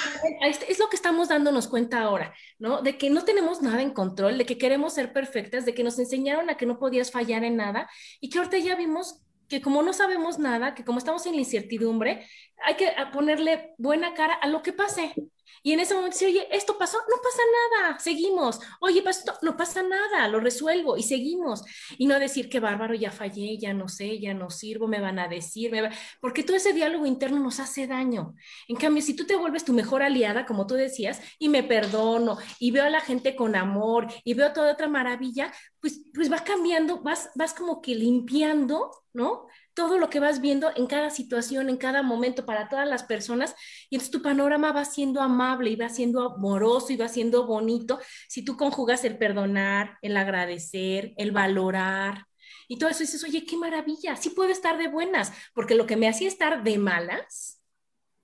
[0.45, 2.83] es lo que estamos dándonos cuenta ahora, ¿no?
[2.83, 5.97] De que no tenemos nada en control, de que queremos ser perfectas, de que nos
[5.97, 7.89] enseñaron a que no podías fallar en nada
[8.21, 11.39] y que ahorita ya vimos que como no sabemos nada, que como estamos en la
[11.39, 12.27] incertidumbre,
[12.63, 15.13] hay que ponerle buena cara a lo que pase.
[15.61, 17.41] Y en ese momento, si oye, esto pasó, no pasa
[17.81, 18.59] nada, seguimos.
[18.79, 21.63] Oye, pasó, no pasa nada, lo resuelvo y seguimos.
[21.97, 25.19] Y no decir, qué bárbaro, ya fallé, ya no sé, ya no sirvo, me van
[25.19, 25.71] a decir,
[26.19, 28.35] porque todo ese diálogo interno nos hace daño.
[28.67, 32.37] En cambio, si tú te vuelves tu mejor aliada, como tú decías, y me perdono,
[32.59, 36.43] y veo a la gente con amor, y veo toda otra maravilla, pues, pues va
[36.43, 39.47] cambiando, vas, vas como que limpiando, ¿no?
[39.73, 43.55] Todo lo que vas viendo en cada situación, en cada momento para todas las personas,
[43.89, 47.99] y entonces tu panorama va siendo amable y va siendo amoroso y va siendo bonito
[48.27, 52.27] si tú conjugas el perdonar, el agradecer, el valorar.
[52.67, 55.97] Y todo eso dices, oye, qué maravilla, sí puedo estar de buenas, porque lo que
[55.97, 57.61] me hacía estar de malas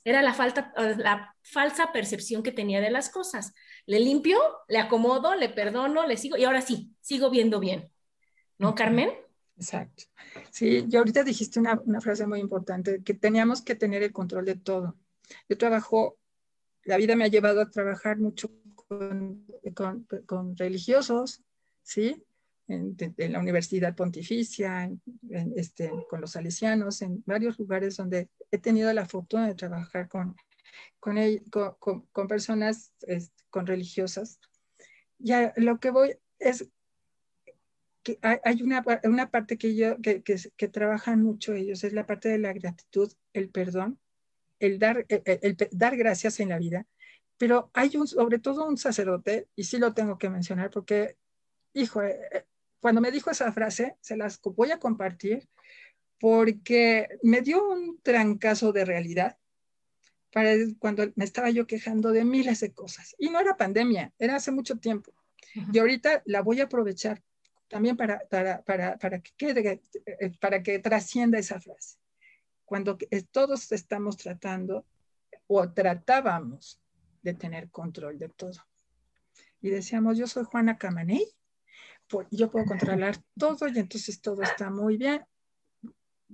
[0.03, 3.53] era la, falta, la falsa percepción que tenía de las cosas.
[3.85, 7.91] Le limpio, le acomodo, le perdono, le sigo, y ahora sí, sigo viendo bien.
[8.57, 9.11] ¿No, Carmen?
[9.59, 10.05] Exacto.
[10.51, 14.55] Sí, y ahorita dijiste una, frase muy importante, que teníamos que tener el control de
[14.55, 14.95] todo.
[15.49, 16.17] Yo trabajo,
[16.85, 18.49] la vida me ha llevado a trabajar mucho
[19.75, 21.43] con, religiosos,
[21.83, 22.23] ¿sí?
[22.69, 24.89] En, la Universidad Pontificia,
[25.55, 30.37] este, con los salesianos, en varios lugares donde he tenido la fortuna de trabajar con,
[31.01, 34.39] con, personas este, con religiosas.
[35.17, 36.69] Ya lo que voy es
[38.21, 42.39] hay una, una parte que, yo, que, que, trabajan mucho ellos, es la parte de
[42.39, 43.99] la gratitud, el perdón,
[44.59, 46.87] el dar, el, dar gracias en la vida,
[47.37, 51.17] pero hay un, sobre todo un sacerdote, y sí lo tengo que mencionar porque,
[51.73, 52.45] hijo, eh, eh,
[52.79, 55.47] cuando me dijo esa frase, se las voy a compartir
[56.19, 59.37] porque me dio un trancazo de realidad
[60.31, 63.15] para cuando me estaba yo quejando de miles de cosas.
[63.17, 65.13] Y no era pandemia, era hace mucho tiempo.
[65.73, 67.23] Y ahorita la voy a aprovechar
[67.69, 71.97] también para, para, para, para, que quede, eh, para que trascienda esa frase.
[72.65, 72.97] Cuando
[73.31, 74.85] todos estamos tratando
[75.47, 76.81] o tratábamos
[77.21, 78.65] de tener control de todo.
[79.61, 81.25] Y decíamos, yo soy Juana Camaney,
[82.31, 85.25] yo puedo controlar todo y entonces todo está muy bien.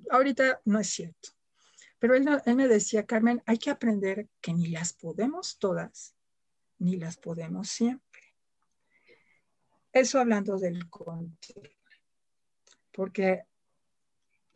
[0.09, 1.29] Ahorita no es cierto.
[1.99, 6.15] Pero él, él me decía, Carmen, hay que aprender que ni las podemos todas,
[6.77, 8.04] ni las podemos siempre.
[9.95, 11.71] Eso hablando del control,
[12.91, 13.43] porque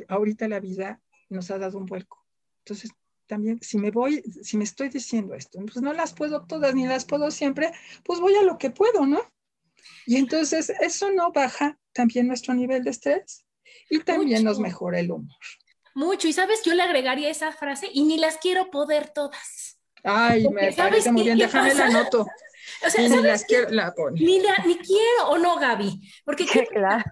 [0.10, 2.28] ahorita la vida nos ha dado un vuelco.
[2.66, 2.92] Entonces,
[3.26, 6.86] también, si me voy, si me estoy diciendo esto, pues no las puedo todas ni
[6.86, 7.72] las puedo siempre,
[8.04, 9.22] pues voy a lo que puedo, ¿no?
[10.06, 13.46] Y entonces eso no baja también nuestro nivel de estrés
[13.90, 15.38] y también nos mejora el humor.
[15.96, 19.80] Mucho, y sabes, yo le agregaría esa frase y ni las quiero poder todas.
[20.04, 22.28] Ay, me parece muy bien, déjame la anoto.
[22.86, 23.10] O sea, ni,
[23.48, 26.00] quiero, la ni, ni, quiero o no, Gaby.
[26.24, 26.46] Porque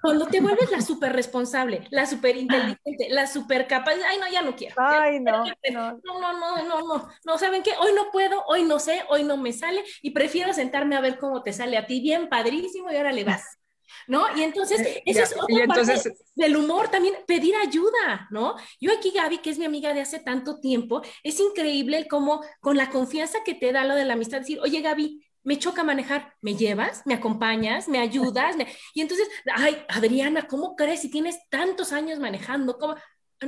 [0.01, 4.41] cuando te vuelves la súper responsable, la súper inteligente, la súper capaz, ay, no, ya
[4.41, 4.75] no quiero.
[4.77, 5.99] Ay, no, no.
[6.03, 7.09] No, no, no, no, no.
[7.25, 7.71] No, ¿saben qué?
[7.79, 11.17] Hoy no puedo, hoy no sé, hoy no me sale y prefiero sentarme a ver
[11.17, 13.57] cómo te sale a ti bien padrísimo y ahora le vas.
[14.07, 14.25] ¿no?
[14.37, 18.55] Y entonces, eh, esa es otra parte del humor también, pedir ayuda, ¿no?
[18.79, 22.77] Yo aquí, Gaby, que es mi amiga de hace tanto tiempo, es increíble cómo con
[22.77, 26.33] la confianza que te da lo de la amistad, decir, oye, Gaby, me choca manejar,
[26.41, 27.03] ¿me llevas?
[27.05, 27.87] ¿Me acompañas?
[27.87, 28.57] ¿Me ayudas?
[28.93, 32.77] Y entonces, ay, Adriana, ¿cómo crees si tienes tantos años manejando?
[32.77, 32.95] ¿Cómo?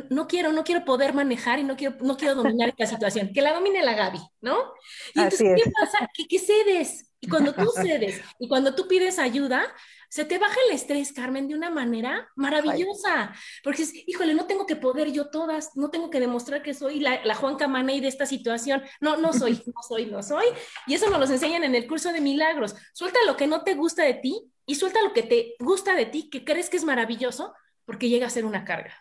[0.09, 3.41] no quiero, no quiero poder manejar y no quiero, no quiero dominar esta situación, que
[3.41, 4.71] la domine la Gaby, ¿no?
[5.13, 6.07] Y entonces, ¿qué pasa?
[6.13, 7.11] Que, que cedes.
[7.19, 9.61] Y cuando tú cedes y cuando tú pides ayuda,
[10.09, 13.33] se te baja el estrés, Carmen, de una manera maravillosa,
[13.63, 16.99] porque es, híjole, no tengo que poder yo todas, no tengo que demostrar que soy
[16.99, 20.45] la, la Juan Camaney de esta situación, no, no soy, no soy, no soy,
[20.87, 23.75] y eso nos lo enseñan en el curso de milagros, suelta lo que no te
[23.75, 26.83] gusta de ti y suelta lo que te gusta de ti, que crees que es
[26.83, 27.53] maravilloso,
[27.85, 28.93] porque llega a ser una carga.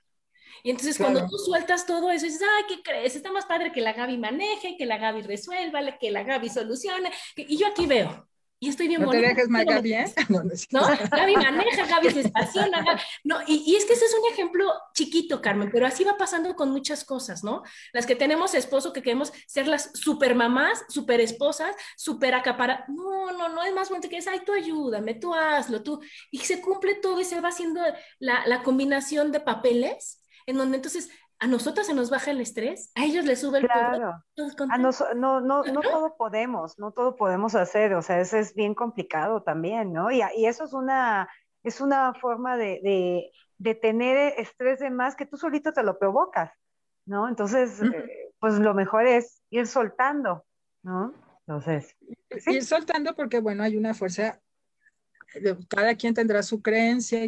[0.62, 3.14] Y entonces cuando tú sueltas todo eso, dices, ay, ¿qué crees?
[3.14, 7.12] Está más padre que la Gaby maneje, que la Gaby resuelva, que la Gaby solucione.
[7.36, 8.27] Y yo aquí veo,
[8.60, 10.04] y estoy bien ¿No te dejes más Gaby, ¿eh?
[10.28, 10.80] No, no, no,
[11.10, 12.84] Gaby maneja, Gaby se estaciona.
[13.22, 16.56] No, y, y, es que ese es un ejemplo chiquito, Carmen, pero así va pasando
[16.56, 17.62] con muchas cosas, ¿no?
[17.92, 22.88] Las que tenemos esposo, que queremos ser las super mamás, super esposas, super acaparadas.
[22.88, 26.00] No, no, no, es más bueno que es, ay, tú ayúdame, tú hazlo, tú.
[26.32, 27.80] Y se cumple todo y se va haciendo
[28.18, 32.90] la, la combinación de papeles, en donde entonces a nosotros se nos baja el estrés,
[32.94, 34.22] a ellos les sube el claro.
[34.70, 38.54] A no, no, no, no todo podemos, no todo podemos hacer, o sea, eso es
[38.54, 40.10] bien complicado también, ¿no?
[40.10, 41.28] Y, y eso es una,
[41.62, 45.98] es una forma de, de, de, tener estrés de más que tú solito te lo
[45.98, 46.50] provocas,
[47.06, 47.28] ¿no?
[47.28, 50.44] Entonces, eh, pues lo mejor es ir soltando,
[50.82, 51.14] ¿no?
[51.46, 51.96] Entonces.
[52.38, 52.56] ¿sí?
[52.56, 54.40] Ir soltando porque, bueno, hay una fuerza
[55.68, 57.20] cada quien tendrá su creencia,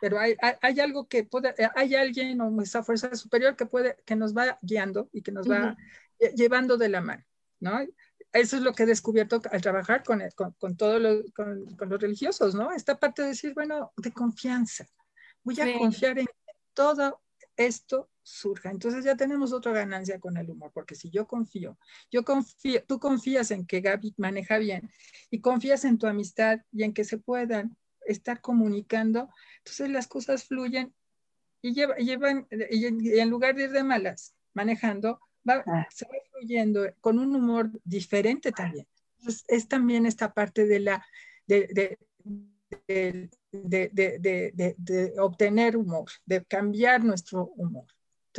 [0.00, 4.16] pero hay, hay, algo que puede, hay alguien o esa fuerza superior que puede, que
[4.16, 5.76] nos va guiando y que nos va
[6.34, 7.24] llevando de la mano,
[7.60, 7.80] ¿no?
[8.32, 11.88] Eso es lo que he descubierto al trabajar con, con, con todos los, con, con,
[11.88, 12.72] los religiosos, ¿no?
[12.72, 14.86] Esta parte de decir, bueno, de confianza.
[15.42, 16.26] Voy a confiar en
[16.74, 17.22] todo
[17.56, 18.70] esto surja.
[18.70, 21.78] Entonces ya tenemos otra ganancia con el humor, porque si yo confío,
[22.10, 24.90] yo confío, tú confías en que Gaby maneja bien
[25.30, 27.76] y confías en tu amistad y en que se puedan
[28.06, 30.94] estar comunicando, entonces las cosas fluyen
[31.60, 32.86] y, llevan, y
[33.18, 35.86] en lugar de ir de malas manejando, va, ah.
[35.90, 38.86] se va fluyendo con un humor diferente también.
[39.18, 41.04] Entonces, es también esta parte de la,
[41.46, 41.98] de,
[42.86, 47.86] de, de, de, obtener humor, de cambiar nuestro humor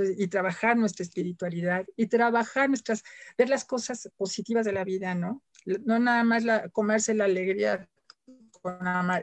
[0.04, 3.04] y trabajar nuestra espiritualidad y trabajar nuestras,
[3.38, 5.44] ver las cosas positivas de la vida, ¿no?
[5.66, 7.90] No nada más la, comerse la alegría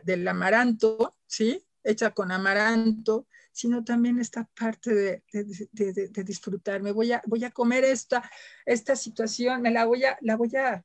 [0.04, 1.66] del amaranto, ¿sí?
[1.82, 6.82] Hecha con amaranto, sino también esta parte de, de, de, disfrutar.
[6.82, 8.28] Me voy a, voy a comer esta,
[8.64, 10.84] esta situación, me la voy a, la voy a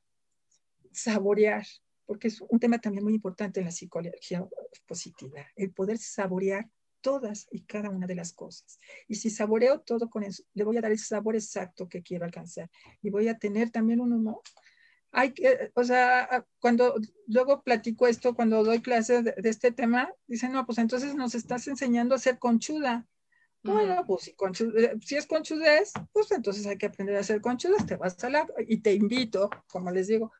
[0.92, 1.66] saborear,
[2.06, 4.46] porque es un tema también muy importante en la psicología
[4.86, 6.68] positiva, el poder saborear
[7.02, 8.78] todas y cada una de las cosas.
[9.08, 12.24] Y si saboreo todo con eso, le voy a dar el sabor exacto que quiero
[12.24, 12.70] alcanzar.
[13.02, 14.40] Y voy a tener también un humor.
[15.10, 16.94] Hay que, o sea, cuando
[17.26, 21.68] luego platico esto, cuando doy clases de, este tema, dicen, no, pues entonces nos estás
[21.68, 23.06] enseñando a ser conchuda.
[23.62, 24.34] Bueno, pues si,
[24.76, 27.76] eh, si, es conchudez, pues entonces hay que aprender a ser conchuda.
[27.86, 30.32] Te vas a la, y te invito, como les digo,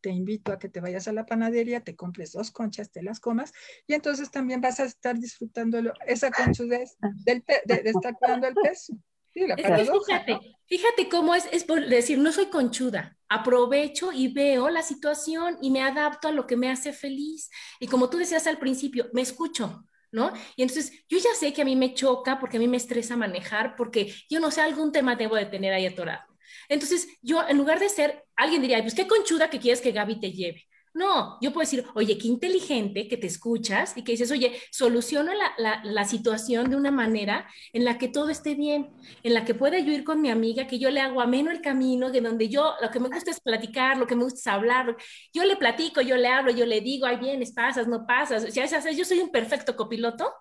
[0.00, 3.20] te invito a que te vayas a la panadería, te compres dos conchas, te las
[3.20, 3.52] comas
[3.86, 8.94] y entonces también vas a estar disfrutando esa conchudez del de, estar cuidando el peso.
[9.32, 15.58] fíjate, fíjate cómo es, es por decir, no soy conchuda, aprovecho y veo la situación
[15.60, 17.50] y me adapto a lo que me hace feliz.
[17.80, 20.32] Y como tú decías al principio, me escucho, ¿no?
[20.56, 23.16] Y entonces yo ya sé que a mí me choca porque a mí me estresa
[23.16, 26.27] manejar, porque yo no sé, algún tema debo de tener ahí atorado.
[26.68, 30.20] Entonces, yo, en lugar de ser, alguien diría, pues qué conchuda que quieres que Gaby
[30.20, 30.68] te lleve.
[30.94, 35.32] No, yo puedo decir, oye, qué inteligente que te escuchas y que dices, oye, soluciono
[35.32, 38.90] la, la, situación de una manera en la que todo esté bien,
[39.22, 41.60] en la que pueda yo ir con mi amiga, que yo le hago ameno el
[41.60, 44.46] camino, de donde yo, lo que me gusta es platicar, lo que me gusta es
[44.48, 44.96] hablar,
[45.32, 48.50] yo le platico, yo le hablo, yo le digo, ay, vienes, pasas, no pasas, o
[48.50, 50.32] sea, yo soy un perfecto copiloto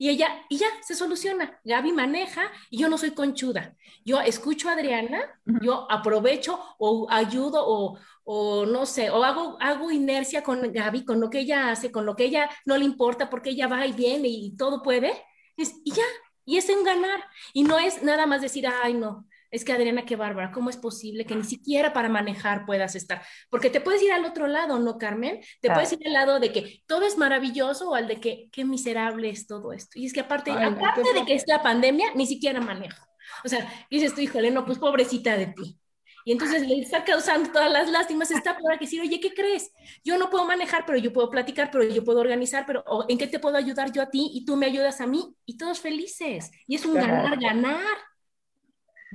[0.00, 1.60] y ella, y ya, se soluciona.
[1.62, 3.76] Gaby maneja y yo no soy conchuda.
[4.02, 5.20] Yo escucho a Adriana,
[5.60, 11.20] yo aprovecho o ayudo o, o no sé, o hago, hago inercia con Gaby, con
[11.20, 13.92] lo que ella hace, con lo que ella no le importa porque ella va y
[13.92, 15.12] viene y todo puede.
[15.58, 16.04] y ya,
[16.46, 17.22] y es en ganar.
[17.52, 20.76] Y no es nada más decir, ay, no, es que Adriana, qué bárbara, ¿cómo es
[20.76, 23.22] posible que ni siquiera para manejar puedas estar?
[23.50, 25.40] Porque te puedes ir al otro lado, ¿no, Carmen?
[25.60, 28.64] Te puedes ir al lado de que todo es maravilloso o al de que qué
[28.64, 29.98] miserable es todo esto.
[29.98, 33.06] Y es que aparte, aparte de que es la pandemia, ni siquiera manejo.
[33.44, 35.76] O sea, dices tú, híjole, no, pues pobrecita de ti.
[36.24, 39.72] Y entonces le está causando todas las lástimas, está por que decir, oye, ¿qué crees?
[40.04, 43.26] Yo no puedo manejar, pero yo puedo platicar, pero yo puedo organizar, pero ¿en qué
[43.26, 44.30] te puedo ayudar yo a ti?
[44.34, 46.50] Y tú me ayudas a mí, y todos felices.
[46.66, 47.96] Y es un ganar, ganar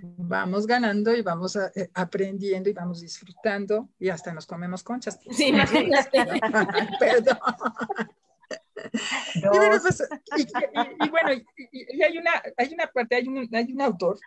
[0.02, 5.20] vamos ganando y vamos eh, aprendiendo y vamos disfrutando y hasta nos comemos conchas.
[5.32, 6.26] Sí, imagínate.
[7.00, 7.38] Perdón.
[10.36, 11.32] y, bueno,
[11.72, 14.20] y, hay, una, hay una parte, hay un, hay un autor,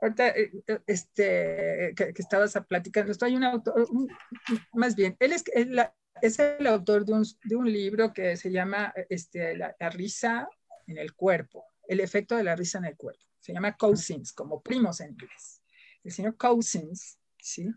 [0.00, 0.50] ahorita eh,
[0.86, 3.88] este, que, estabas platicando, esto hay un autor,
[4.72, 5.44] más bien, él es,
[6.22, 10.48] es el autor de un, de un, libro que se llama este, la, risa
[10.86, 13.22] en el cuerpo, el efecto de la risa en el cuerpo.
[13.40, 15.62] Se llama Cousins, como primos en inglés.
[16.02, 17.68] El señor Cousins, ¿sí?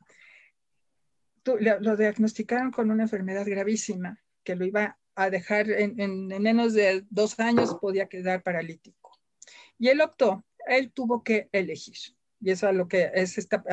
[1.45, 7.39] lo diagnosticaron con una enfermedad gravísima que lo iba a dejar en, menos de dos
[7.39, 9.11] años, podía quedar paralítico.
[9.77, 11.97] Y él optó, él tuvo que elegir.
[12.41, 13.63] Y eso es lo que es esta,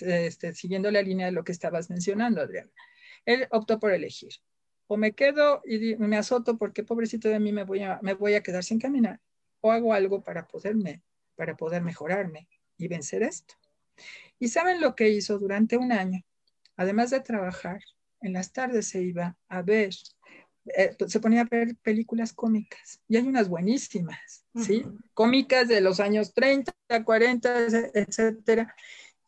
[0.00, 2.70] este, siguiendo la línea de lo que estabas mencionando, Adriana.
[3.24, 4.32] Él optó por elegir.
[4.88, 8.34] O me quedo y me azoto porque pobrecito de mí me voy a, me voy
[8.34, 9.20] a quedar sin caminar.
[9.60, 11.02] O hago algo para poderme,
[11.36, 13.54] para poder mejorarme y vencer esto.
[14.38, 16.24] ¿Y saben lo que hizo durante un año?
[16.76, 17.80] Además de trabajar,
[18.20, 19.90] en las tardes se iba a ver,
[20.76, 24.84] eh, se ponía a ver películas cómicas y hay unas buenísimas, ¿sí?
[25.14, 26.72] Cómicas de los años 30,
[27.04, 28.74] 40, etcétera.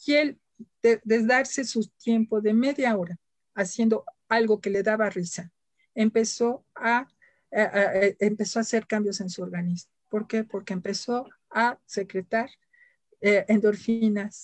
[0.06, 0.40] Y él,
[0.82, 3.18] desde darse su tiempo de media hora
[3.54, 5.52] haciendo algo que le daba risa,
[5.94, 7.08] empezó a,
[7.50, 9.89] empezó a hacer cambios en su organismo.
[10.11, 10.44] ¿Por qué?
[10.44, 12.50] Porque empezó a secretar
[13.22, 14.36] eh, endorfinas,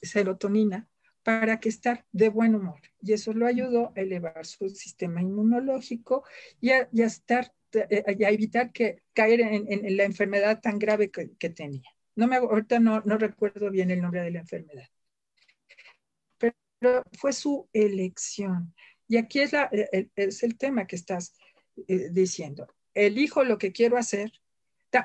[0.00, 0.88] serotonina,
[1.22, 2.80] para que estar de buen humor.
[3.00, 6.24] Y eso lo ayudó a elevar su sistema inmunológico
[6.60, 11.82] y a, eh, evitar que caer en, la enfermedad tan grave que, tenía.
[12.14, 14.88] No me, ahorita no, recuerdo bien el nombre de la enfermedad.
[16.38, 18.74] Pero fue su elección.
[19.08, 21.34] Y aquí es, la, el tema que estás
[21.88, 22.66] eh, diciendo.
[22.94, 24.41] Elijo lo que quiero hacer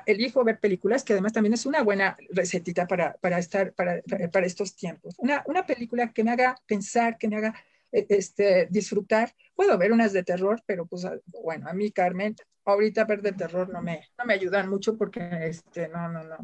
[0.06, 4.46] elijo ver películas, que además también es una buena recetita para, para estar, para, para,
[4.46, 5.14] estos tiempos.
[5.18, 7.54] Una, una, película que me haga pensar, que me haga
[7.92, 9.34] eh, este, disfrutar.
[9.54, 11.06] Puedo ver unas de terror, pero pues
[11.42, 15.28] bueno, a mí, Carmen, ahorita ver de terror no me, no me ayudan mucho porque,
[15.42, 16.36] este, no, no, no.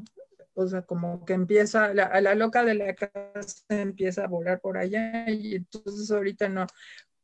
[0.56, 4.60] O sea, como que empieza, la, a la loca de la casa empieza a volar
[4.60, 6.66] por allá y entonces ahorita no,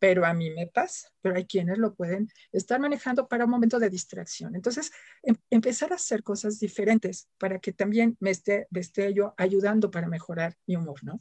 [0.00, 3.78] pero a mí me pasa, pero hay quienes lo pueden estar manejando para un momento
[3.78, 4.56] de distracción.
[4.56, 4.90] Entonces,
[5.22, 10.08] em, empezar a hacer cosas diferentes para que también me esté, esté yo ayudando para
[10.08, 11.20] mejorar mi humor, ¿no?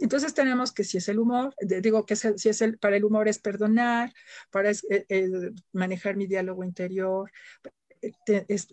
[0.00, 3.26] Entonces tenemos que si es el humor, digo que si es el, para el humor
[3.26, 4.12] es perdonar,
[4.50, 5.30] para eh, eh,
[5.72, 7.30] manejar mi diálogo interior,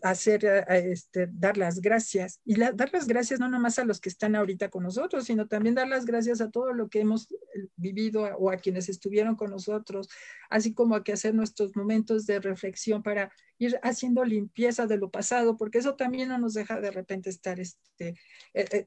[0.03, 2.39] hacer, eh, este, dar las gracias.
[2.45, 5.75] Y dar las gracias no nomás a los que están ahorita con nosotros, sino también
[5.75, 9.51] dar las gracias a todo lo que hemos eh, vivido o a quienes estuvieron con
[9.51, 10.07] nosotros,
[10.49, 15.09] así como a que hacer nuestros momentos de reflexión para ir haciendo limpieza de lo
[15.11, 18.15] pasado, porque eso también no nos deja de repente estar este,
[18.53, 18.85] eh,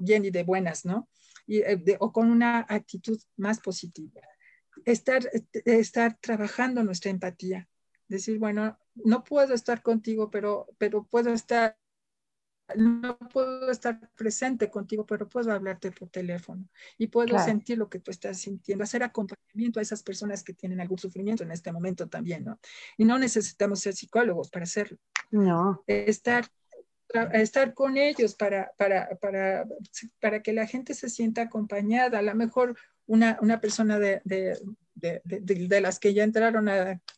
[0.00, 1.08] bien y de buenas, ¿no?
[1.46, 1.62] Y,
[1.98, 4.20] o con una actitud más positiva.
[4.84, 7.68] Estar, estar trabajando nuestra empatía,
[8.08, 11.76] decir, bueno, no puedo estar contigo, pero, pero puedo estar,
[12.76, 16.68] no puedo estar presente contigo, pero puedo hablarte por teléfono
[16.98, 20.80] y puedo sentir lo que tú estás sintiendo, hacer acompañamiento a esas personas que tienen
[20.80, 22.58] algún sufrimiento en este momento también, ¿no?
[22.96, 24.98] Y no necesitamos ser psicólogos para hacerlo.
[25.30, 25.82] No.
[25.86, 26.46] Estar
[27.32, 29.66] estar con ellos para, para, para,
[30.20, 32.18] para que la gente se sienta acompañada.
[32.18, 32.76] A lo mejor
[33.06, 34.58] una, una persona de, de,
[35.80, 36.68] las que ya entraron,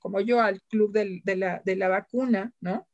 [0.00, 2.88] como yo, al club de, la, de la vacuna, ¿no?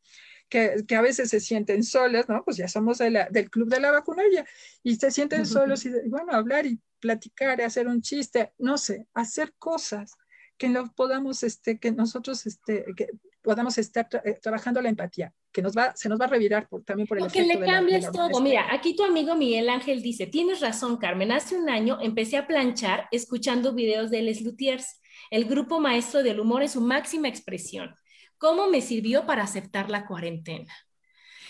[0.48, 2.42] Que, que, a veces se sienten solas, ¿no?
[2.44, 4.44] Pues ya somos del club de la vacuna ya,
[4.82, 9.06] y se sienten solos y, bueno, hablar y platicar, y hacer un chiste, no sé,
[9.14, 10.16] hacer cosas
[10.58, 13.08] que no podamos, este, que nosotros, este, que
[13.42, 16.82] podamos estar eh, trabajando la empatía, que nos va, se nos va a revirar por,
[16.84, 18.40] también por el Porque le cambies todo.
[18.40, 22.46] Mira, aquí tu amigo Miguel Ángel dice, tienes razón, Carmen, hace un año empecé a
[22.46, 27.94] planchar escuchando videos de Les Luthiers, el grupo maestro del humor en su máxima expresión.
[28.38, 30.72] ¿Cómo me sirvió para aceptar la cuarentena?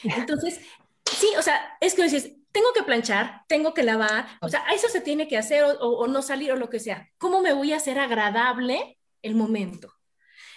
[0.03, 0.61] Entonces,
[1.05, 4.89] sí, o sea, es que dices, tengo que planchar, tengo que lavar, o sea, eso
[4.89, 7.09] se tiene que hacer o, o no salir o lo que sea.
[7.19, 9.93] ¿Cómo me voy a hacer agradable el momento.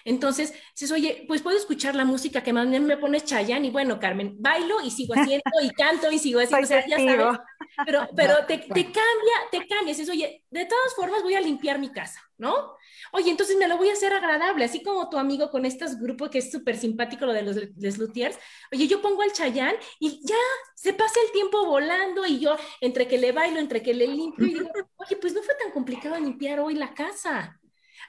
[0.05, 3.99] Entonces, dices, oye, pues puedo escuchar la música que más me pone Chayanne y bueno,
[3.99, 7.39] Carmen, bailo y sigo haciendo y canto y sigo haciendo, o sea, ya sabes,
[7.85, 11.79] pero, pero te, te, cambia, te cambia, dices, oye, de todas formas voy a limpiar
[11.79, 12.75] mi casa, ¿no?
[13.13, 16.29] Oye, entonces me lo voy a hacer agradable, así como tu amigo con estos grupos
[16.29, 18.37] que es súper simpático lo de los, luthiers,
[18.73, 20.35] oye, yo pongo al Chayanne y ya
[20.75, 24.45] se pasa el tiempo volando y yo entre que le bailo, entre que le limpio
[24.45, 27.59] y digo, oye, pues no fue tan complicado limpiar hoy la casa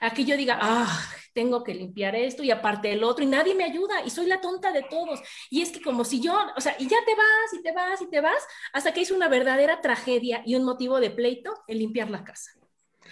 [0.01, 1.01] aquí yo diga, ah,
[1.35, 4.41] tengo que limpiar esto y aparte el otro y nadie me ayuda y soy la
[4.41, 5.21] tonta de todos.
[5.51, 8.03] Y es que como si yo, o sea, y ya te vas y te vas
[8.03, 11.79] y te vas hasta que es una verdadera tragedia y un motivo de pleito el
[11.79, 12.53] limpiar la casa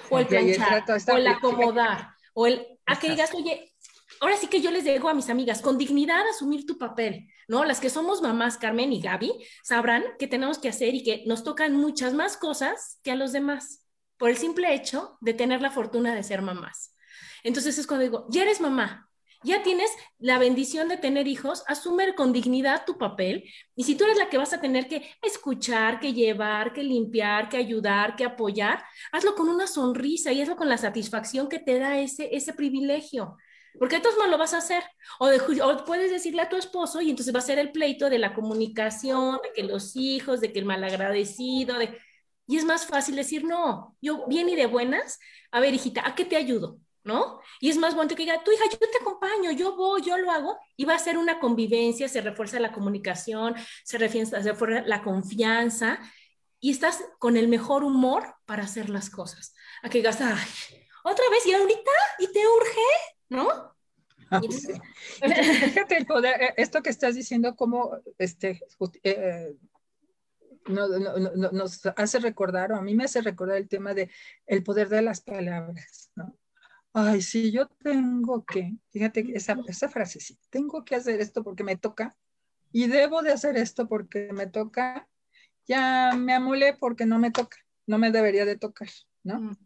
[0.09, 3.73] o el planchar o el acomodar o el a que digas, oye,
[4.21, 7.65] ahora sí que yo les digo a mis amigas, con dignidad asumir tu papel, ¿no?
[7.65, 11.45] Las que somos mamás, Carmen y Gaby, sabrán que tenemos que hacer y que nos
[11.45, 13.87] tocan muchas más cosas que a los demás,
[14.23, 16.95] por el simple hecho de tener la fortuna de ser mamás.
[17.43, 19.11] Entonces es cuando digo, ya eres mamá,
[19.43, 23.51] ya tienes la bendición de tener hijos, asume con dignidad tu papel.
[23.75, 27.49] Y si tú eres la que vas a tener que escuchar, que llevar, que limpiar,
[27.49, 31.81] que ayudar, que apoyar, hazlo con una sonrisa y hazlo con la satisfacción que te
[31.81, 33.37] da ese, ese privilegio.
[33.77, 34.85] Porque entonces no lo vas a hacer.
[35.19, 38.21] O, o, puedes decirle a tu esposo y entonces va a ser el pleito de
[38.21, 41.99] la comunicación, de que los hijos, de que el malagradecido, de...
[42.47, 45.19] Y es más fácil decir, no, yo bien y de buenas,
[45.51, 46.79] a ver, hijita, ¿a qué te ayudo?
[47.05, 47.41] ¿no?
[47.61, 50.31] Y es más bonito que diga, tu hija, yo te acompaño, yo voy, yo lo
[50.31, 54.83] hago, y va a ser una convivencia, se refuerza la comunicación, se refuerza, se refuerza
[54.87, 55.99] la confianza,
[56.61, 59.55] y estás con el mejor humor para hacer las cosas.
[59.83, 60.39] A que digas, ay,
[61.03, 61.91] otra vez, y ahorita,
[62.21, 62.81] y te urge,
[63.31, 63.75] ¿no?
[64.31, 64.41] Ah,
[65.65, 68.61] Fíjate el poder, eh, esto que estás diciendo, como este,
[69.03, 69.57] eh,
[70.67, 74.11] no, no, nos hace recordar, o a mí me hace recordar el tema de
[74.47, 76.37] el poder de las palabras, ¿no?
[76.93, 81.65] ay, sí, yo tengo que, fíjate esa, esa frase, sí, tengo que hacer esto porque
[81.65, 82.17] me toca
[82.71, 85.09] y debo de hacer esto porque me toca,
[85.67, 87.57] ya me amulé porque no me toca,
[87.87, 88.89] no me debería de tocar,
[89.23, 89.57] ¿no?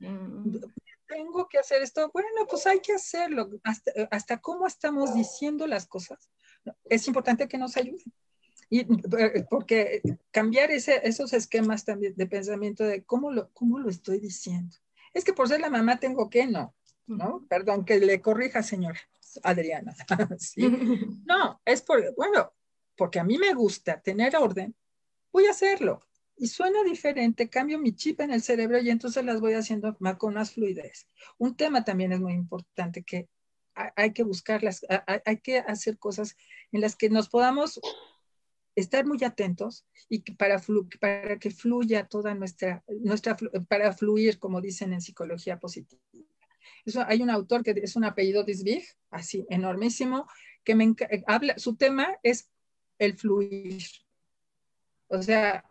[1.08, 5.86] Tengo que hacer esto, bueno, pues hay que hacerlo, hasta, hasta cómo estamos diciendo las
[5.86, 6.30] cosas.
[6.84, 8.12] Es importante que nos ayuden.
[8.68, 13.88] Y, eh, porque cambiar ese, esos esquemas también de pensamiento de cómo lo, cómo lo
[13.88, 14.76] estoy diciendo.
[15.14, 16.74] Es que por ser la mamá tengo que, no.
[17.06, 17.46] ¿no?
[17.48, 19.00] Perdón, que le corrija, señora
[19.42, 19.94] Adriana.
[21.26, 22.52] No, es por, bueno,
[22.96, 24.74] porque a mí me gusta tener orden,
[25.32, 26.02] voy a hacerlo.
[26.38, 30.16] Y suena diferente, cambio mi chip en el cerebro y entonces las voy haciendo más,
[30.16, 31.08] con más fluidez.
[31.38, 33.28] Un tema también es muy importante que
[33.74, 34.84] hay que buscarlas,
[35.24, 36.36] hay que hacer cosas
[36.72, 37.80] en las que nos podamos
[38.76, 40.62] estar muy atentos y para,
[41.00, 43.36] para que fluya toda nuestra, nuestra,
[43.68, 46.00] para fluir, como dicen en psicología positiva
[47.06, 50.26] hay un autor que es un apellido Disbig, así enormísimo,
[50.64, 50.94] que me
[51.26, 52.48] habla, su tema es
[52.98, 53.82] el fluir.
[55.08, 55.64] O sea,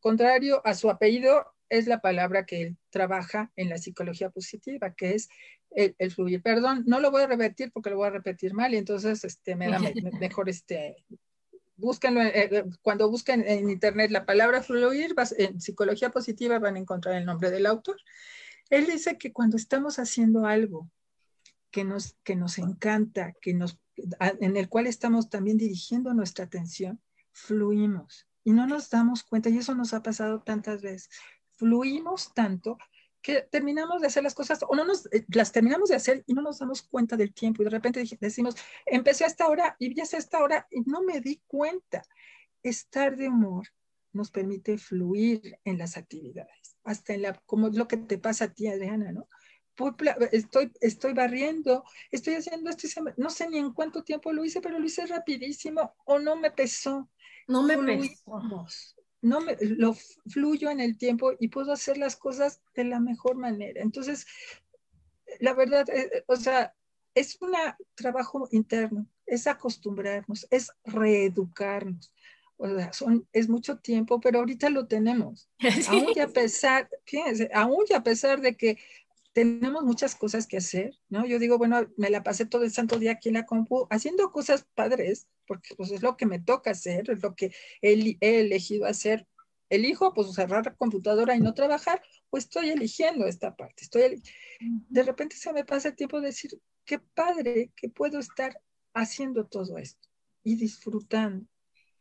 [0.00, 5.14] contrario a su apellido, es la palabra que él trabaja en la psicología positiva, que
[5.14, 5.28] es
[5.70, 6.42] el, fluir.
[6.42, 9.54] Perdón, no lo voy a repetir porque lo voy a repetir mal y entonces este,
[9.54, 9.78] me da
[10.20, 10.96] mejor este,
[11.80, 16.78] búsquenlo, eh, eh, cuando busquen en internet la palabra fluir, en psicología positiva van a
[16.78, 17.96] encontrar el nombre del autor.
[18.68, 20.90] Él dice que cuando estamos haciendo algo
[21.70, 23.78] que nos, que nos encanta, que nos,
[24.40, 27.00] en el cual estamos también dirigiendo nuestra atención,
[27.32, 28.26] fluimos.
[28.44, 31.10] Y no nos damos cuenta, y eso nos ha pasado tantas veces,
[31.52, 32.78] fluimos tanto
[33.22, 36.34] que terminamos de hacer las cosas o no nos eh, las terminamos de hacer y
[36.34, 38.56] no nos damos cuenta del tiempo y de repente decimos,
[38.86, 42.02] empecé a esta hora y vi a esta hora y no me di cuenta.
[42.62, 43.68] Estar de humor
[44.12, 48.46] nos permite fluir en las actividades, hasta en la, como es lo que te pasa
[48.46, 49.28] a ti, Adriana, ¿no?
[50.32, 54.78] Estoy, estoy barriendo, estoy haciendo esto, no sé ni en cuánto tiempo lo hice, pero
[54.78, 57.08] lo hice rapidísimo o no me pesó.
[57.48, 58.66] No me pesó.
[59.22, 59.94] No me, lo
[60.26, 63.82] fluyo en el tiempo y puedo hacer las cosas de la mejor manera.
[63.82, 64.26] Entonces,
[65.40, 66.74] la verdad, eh, o sea,
[67.14, 67.52] es un
[67.94, 72.12] trabajo interno, es acostumbrarnos, es reeducarnos
[72.62, 75.48] o sea, son, es mucho tiempo, pero ahorita lo tenemos.
[75.88, 78.78] Aún y a pesar, fíjense, aún y a pesar de que
[79.32, 81.26] tenemos muchas cosas que hacer, ¿no?
[81.26, 84.30] Yo digo, bueno, me la pasé todo el santo día aquí en la compu haciendo
[84.30, 87.52] cosas padres, porque pues es lo que me toca hacer, es lo que
[87.82, 89.26] he, he elegido hacer.
[89.68, 93.84] Elijo, pues cerrar la computadora y no trabajar, pues estoy eligiendo esta parte.
[93.84, 94.20] Estoy
[94.60, 98.60] de repente se me pasa el tiempo de decir, qué padre que puedo estar
[98.94, 100.08] haciendo todo esto
[100.42, 101.46] y disfrutando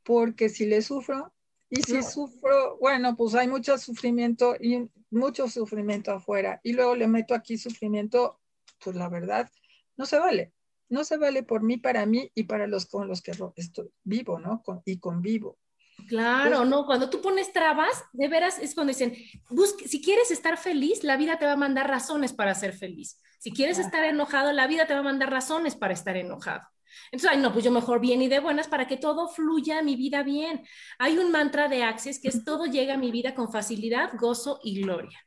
[0.03, 1.31] porque si le sufro,
[1.69, 7.07] y si sufro, bueno, pues hay mucho sufrimiento y mucho sufrimiento afuera, y luego le
[7.07, 8.39] meto aquí sufrimiento,
[8.83, 9.49] pues la verdad,
[9.97, 10.53] no se vale.
[10.91, 14.39] No se vale por mí, para mí y para los con los que estoy vivo,
[14.39, 14.63] ¿no?
[14.85, 15.59] y convivo.
[16.07, 19.15] Claro, no, cuando tú pones trabas, de veras es cuando dicen,
[19.49, 23.21] busque, si quieres estar feliz, la vida te va a mandar razones para ser feliz.
[23.37, 26.63] Si quieres estar enojado, la vida te va a mandar razones para estar enojado.
[27.11, 29.83] Entonces, ay, no, pues yo mejor bien y de buenas para que todo fluya a
[29.83, 30.63] mi vida bien.
[30.97, 34.59] Hay un mantra de Access que es todo llega a mi vida con facilidad, gozo
[34.63, 35.19] y gloria.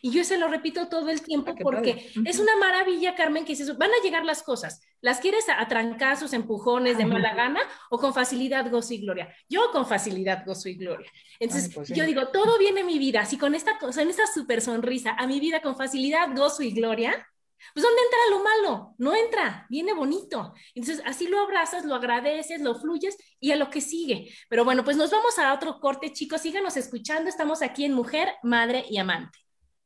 [0.00, 3.76] Y yo se lo repito todo el tiempo porque es una maravilla, Carmen, que dices,
[3.76, 4.80] van a llegar las cosas.
[5.00, 9.34] ¿Las quieres a, trancazos, empujones, de mala gana o con facilidad, gozo y gloria?
[9.48, 11.10] Yo con facilidad, gozo y gloria.
[11.40, 13.24] Entonces, pues yo digo, todo viene a mi vida.
[13.24, 16.72] Si con esta cosa, en esta super sonrisa, a mi vida con facilidad, gozo y
[16.72, 17.26] gloria,
[17.74, 18.94] Pues ¿dónde entra lo malo?
[18.98, 20.54] No entra, viene bonito.
[20.74, 24.30] Entonces, así lo abrazas, lo agradeces, lo fluyes y a lo que sigue.
[24.48, 26.40] Pero bueno, pues nos vamos a otro corte, chicos.
[26.40, 27.28] Síganos escuchando.
[27.28, 29.38] Estamos aquí en Mujer, Madre y Amante.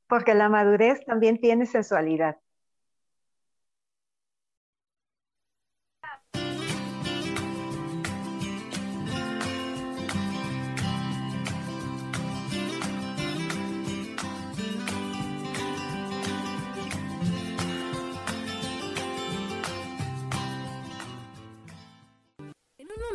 [0.08, 2.36] Porque la madurez también tiene sensualidad.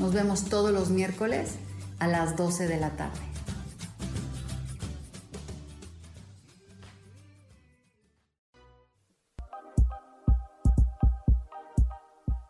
[0.00, 1.58] Nos vemos todos los miércoles
[1.98, 3.20] a las 12 de la tarde.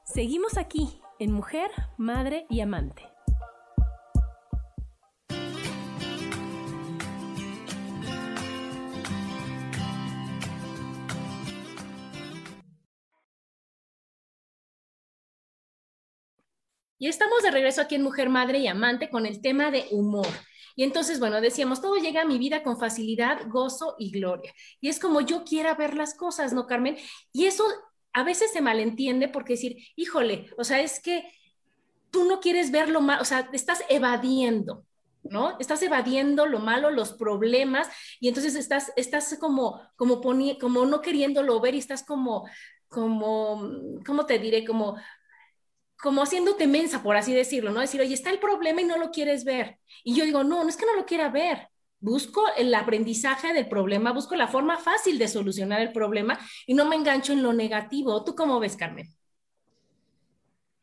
[0.04, 3.09] Seguimos aquí en Mujer, Madre y Amante.
[17.00, 20.28] Y estamos de regreso aquí en Mujer, Madre y Amante con el tema de humor.
[20.76, 24.52] Y entonces, bueno, decíamos, todo llega a mi vida con facilidad, gozo y gloria.
[24.82, 26.98] Y es como yo quiera ver las cosas, ¿no, Carmen?
[27.32, 27.64] Y eso
[28.12, 31.24] a veces se malentiende porque decir, híjole, o sea, es que
[32.10, 34.84] tú no quieres ver lo malo, o sea, estás evadiendo,
[35.22, 35.58] ¿no?
[35.58, 37.88] Estás evadiendo lo malo, los problemas,
[38.20, 42.46] y entonces estás, estás como, como, como no queriéndolo ver y estás como,
[42.88, 43.70] como,
[44.04, 44.66] ¿cómo te diré?
[44.66, 44.98] Como
[46.02, 47.80] como haciéndote mensa, por así decirlo, ¿no?
[47.80, 49.78] Decir, oye, está el problema y no lo quieres ver.
[50.04, 51.68] Y yo digo, no, no es que no lo quiera ver.
[52.00, 56.86] Busco el aprendizaje del problema, busco la forma fácil de solucionar el problema y no
[56.86, 58.24] me engancho en lo negativo.
[58.24, 59.08] ¿Tú cómo ves, Carmen?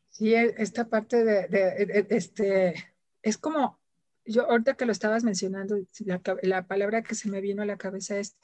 [0.10, 2.94] Sí, e, esta parte de, este,
[3.24, 3.80] es como,
[4.26, 7.78] yo ahorita que lo estabas mencionando, la, la palabra que se me vino a la
[7.78, 8.36] cabeza es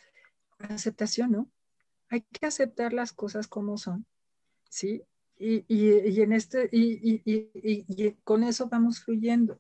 [0.58, 1.52] aceptación, ¿no?
[2.10, 4.06] Hay que aceptar las cosas como son,
[4.70, 5.04] ¿sí?
[5.38, 9.60] Y, y, en este, y, y, con eso vamos fluyendo.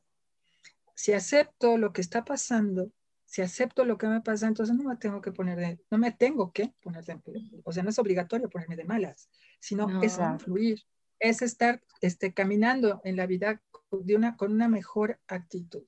[0.96, 2.92] Si acepto lo que está pasando,
[3.26, 6.12] si acepto lo que me pasa, entonces no me tengo que poner de, no me
[6.12, 7.20] tengo que poner de,
[7.64, 10.80] o sea, no es obligatorio ponerme de malas, sino es fluir,
[11.20, 13.62] es estar este, caminando en la vida
[13.92, 15.84] de una, con una mejor actitud.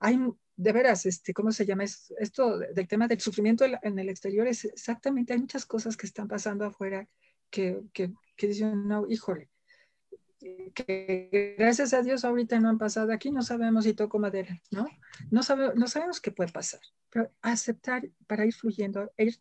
[0.00, 0.18] Hay,
[0.56, 1.84] de veras, este, ¿cómo se llama?
[1.84, 6.28] Esto del tema del sufrimiento en el exterior es exactamente, hay muchas cosas que están
[6.28, 7.08] pasando afuera
[7.50, 9.50] que, que, que dicen, no, híjole,
[10.74, 14.86] que gracias a Dios ahorita no han pasado aquí, no sabemos si toco madera, ¿no?
[15.30, 15.40] No,
[15.74, 16.80] no sabemos qué puede pasar,
[17.10, 19.38] pero aceptar para ir fluyendo, ir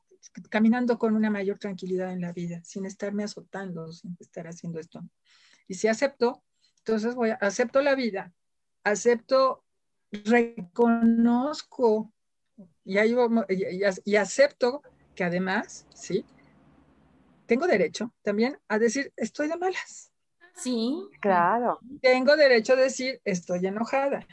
[0.49, 5.01] caminando con una mayor tranquilidad en la vida, sin estarme azotando, sin estar haciendo esto.
[5.67, 6.43] Y si acepto,
[6.79, 8.33] entonces voy a, acepto la vida,
[8.83, 9.63] acepto,
[10.11, 12.13] reconozco
[12.85, 13.15] y, ahí
[14.05, 14.81] y acepto
[15.15, 16.25] que además, ¿sí?
[17.53, 20.11] Tengo derecho también a decir, estoy de malas
[20.55, 21.07] Sí.
[21.21, 21.77] Claro.
[22.01, 24.25] Tengo derecho a decir, estoy enojada.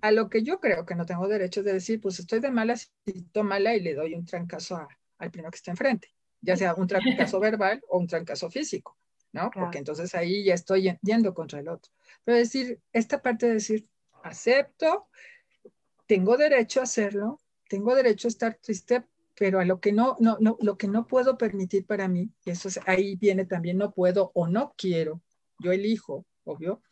[0.00, 2.74] A lo que yo creo que no tengo derecho de decir, pues estoy de mala,
[2.74, 2.88] si
[3.42, 4.88] mala y le doy un trancazo
[5.18, 6.08] al primero que está enfrente,
[6.40, 8.96] ya sea un trancazo verbal o un trancazo físico,
[9.32, 9.50] ¿no?
[9.50, 11.92] Porque entonces ahí ya estoy yendo contra el otro.
[12.24, 13.86] Pero decir, esta parte de decir,
[14.22, 15.08] acepto,
[16.06, 19.04] tengo derecho a hacerlo, tengo derecho a estar triste,
[19.38, 22.50] pero a lo que no, no, no, lo que no puedo permitir para mí, y
[22.50, 25.22] eso ahí viene también, no puedo o no quiero
[25.58, 26.82] yo elijo, obvio,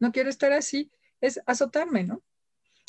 [0.00, 0.90] no quiero estar así,
[1.20, 2.22] es azotarme, ¿no?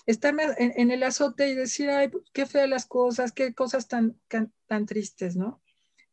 [0.06, 4.86] Estarme en, el azote y decir, ay, qué feas las cosas, qué cosas tan, tan,
[4.86, 5.62] tristes, ¿no?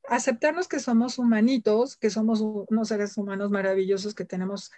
[0.09, 4.71] Aceptarnos que somos humanitos, que somos unos seres humanos maravillosos, que tenemos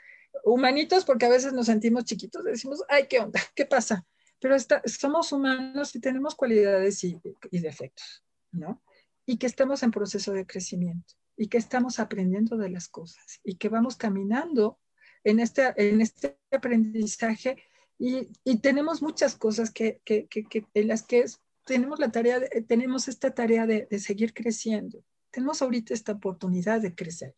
[0.44, 3.40] humanitos porque a veces nos sentimos chiquitos, decimos, ay, ¿qué onda?
[3.54, 4.06] ¿Qué pasa?
[4.42, 7.16] Pero somos humanos y tenemos cualidades y,
[7.52, 8.82] y defectos, ¿no?
[9.24, 13.54] Y que estamos en proceso de crecimiento y que estamos aprendiendo de las cosas y
[13.54, 14.80] que vamos caminando
[15.22, 17.62] en este, en este aprendizaje
[17.98, 21.24] y, y tenemos muchas cosas que, que, que, en las que
[21.64, 25.04] tenemos la tarea, tenemos esta tarea de, de, seguir creciendo.
[25.30, 27.34] Tenemos ahorita esta oportunidad de crecer,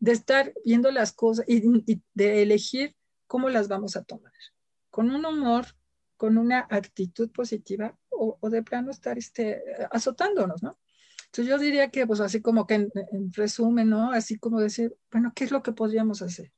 [0.00, 2.94] de estar viendo las cosas y, y de elegir
[3.26, 4.32] cómo las vamos a tomar.
[4.90, 5.66] Con un humor,
[6.22, 9.60] con una actitud positiva o, o de plano estar este,
[9.90, 10.78] azotándonos, ¿no?
[11.24, 12.92] Entonces yo diría que, pues así como que en,
[13.32, 14.12] resumen, ¿no?
[14.12, 16.52] Así como decir, bueno, ¿qué es lo que podríamos hacer?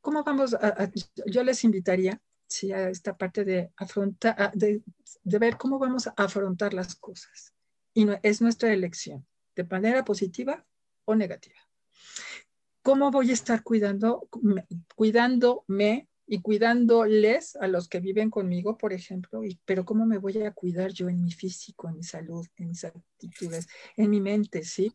[0.00, 0.90] ¿Cómo vamos a,
[1.26, 4.82] yo les invitaría, sí, a esta parte de afrontar, de,
[5.24, 7.52] de, ver cómo vamos a afrontar las cosas.
[7.92, 9.26] Y no, es nuestra elección,
[9.56, 10.64] de manera positiva
[11.04, 11.60] o negativa.
[12.80, 14.26] ¿Cómo voy a estar cuidando,
[14.94, 20.52] cuidándome y cuidándoles a los que viven conmigo, por ejemplo, pero ¿cómo me voy a
[20.52, 23.66] cuidar yo en mi físico, en mi salud, en mis actitudes,
[23.96, 24.92] en mi mente, ¿sí?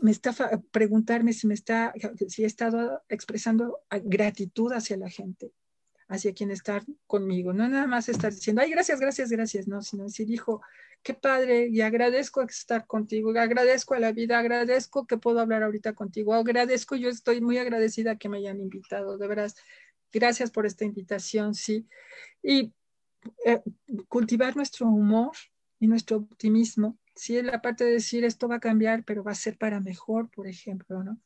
[0.00, 0.32] Me está
[0.70, 1.92] preguntarme si me está,
[2.26, 5.52] si he estado expresando gratitud hacia la gente,
[6.08, 10.04] hacia quien está conmigo, no nada más estar diciendo, ay, gracias, gracias, gracias, no, sino
[10.04, 10.60] decir, hijo,
[11.02, 15.94] qué padre, y agradezco estar contigo, agradezco a la vida, agradezco que puedo hablar ahorita
[15.94, 19.56] contigo, agradezco, yo estoy muy agradecida que me hayan invitado, de veras,
[20.12, 21.86] gracias por esta invitación, sí.
[22.42, 22.72] Y
[23.44, 23.60] eh,
[24.08, 25.32] cultivar nuestro humor
[25.78, 29.36] y nuestro optimismo, sí, la parte de decir esto va a cambiar, pero va a
[29.36, 31.20] ser para mejor, por ejemplo, ¿no?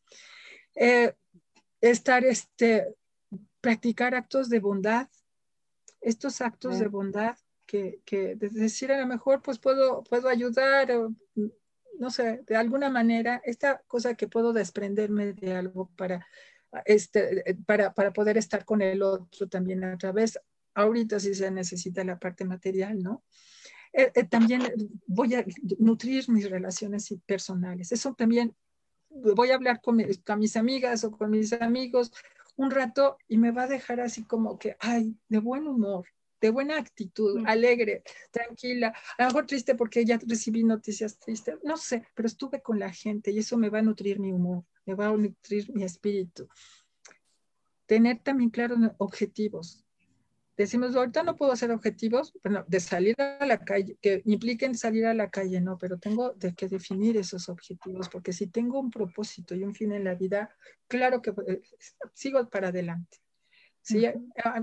[0.74, 1.14] Eh,
[1.80, 2.94] estar, este,
[3.60, 5.08] practicar actos de bondad,
[6.00, 7.36] estos actos de bondad
[7.66, 11.14] que, que decir a lo mejor pues puedo, puedo ayudar, o,
[11.98, 16.26] no sé, de alguna manera, esta cosa que puedo desprenderme de algo para,
[16.84, 20.38] este, para, para poder estar con el otro también a través,
[20.74, 23.24] ahorita sí se necesita la parte material, ¿no?
[23.92, 24.62] Eh, eh, también
[25.06, 25.44] voy a
[25.78, 27.90] nutrir mis relaciones personales.
[27.90, 28.54] Eso también
[29.08, 32.12] voy a hablar con, con, mis amigas o con mis amigos
[32.58, 36.04] un rato y me va a dejar así como que, ay, de buen humor,
[36.40, 38.02] de buena actitud, alegre,
[38.32, 42.80] tranquila, a lo mejor triste porque ya recibí noticias tristes, no sé, pero estuve con
[42.80, 45.84] la gente y eso me va a nutrir mi humor, me va a nutrir mi
[45.84, 46.48] espíritu.
[47.86, 49.84] Tener también claros objetivos.
[50.58, 55.06] Decimos, ahorita no puedo hacer objetivos, bueno, de salir a la calle, que impliquen salir
[55.06, 58.90] a la calle, no, pero tengo de que definir esos objetivos, porque si tengo un
[58.90, 60.50] propósito y un fin en la vida,
[60.88, 61.62] claro que eh,
[62.12, 63.18] sigo para adelante.
[63.82, 64.04] Sí,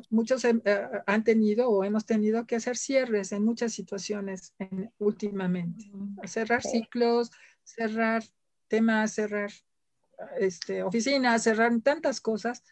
[0.10, 0.62] muchos eh,
[1.08, 4.54] han tenido o hemos tenido que hacer cierres en muchas situaciones
[4.98, 5.90] últimamente.
[6.26, 7.32] Cerrar ciclos,
[7.64, 8.22] cerrar
[8.68, 9.50] temas, cerrar
[10.42, 12.66] este, oficinas, cerrar tantas cosas.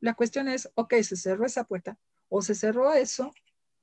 [0.00, 1.96] La cuestión es, ok, se cerró esa puerta
[2.28, 3.32] o se cerró eso,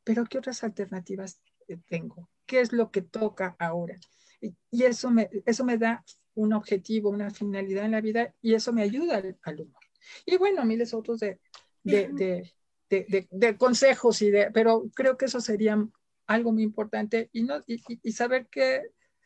[0.04, 2.30] pero ¿qué otras alternativas eh, tengo?
[2.46, 3.98] ¿Qué es lo que toca ahora?
[4.42, 8.74] Y, eso, me, eso me da un objetivo, una finalidad en la vida y eso
[8.74, 9.82] me ayuda al, al humor.
[10.26, 11.40] Y bueno, miles otros de,
[11.84, 12.52] de,
[12.90, 15.78] de, de, consejos, y de, pero creo que eso sería
[16.26, 18.82] algo muy importante y, no, y, y saber que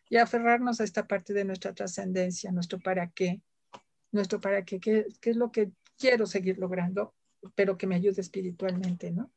[0.10, 3.42] y aferrarnos a esta parte de nuestra trascendencia, nuestro para qué,
[4.12, 7.14] nuestro para qué, qué, qué es lo que quiero seguir logrando,
[7.54, 9.32] pero que me ayude espiritualmente, ¿no?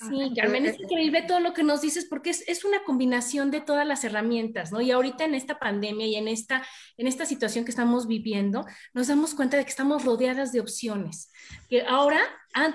[0.00, 3.60] Sí, Carmen, es increíble todo lo que nos dices porque es, es, una combinación de
[3.60, 4.80] todas las herramientas, ¿no?
[4.80, 6.66] Y ahorita en esta pandemia y en esta,
[6.96, 11.30] en esta situación que estamos viviendo, nos damos cuenta de que estamos rodeadas de opciones.
[11.70, 12.20] Que ahora,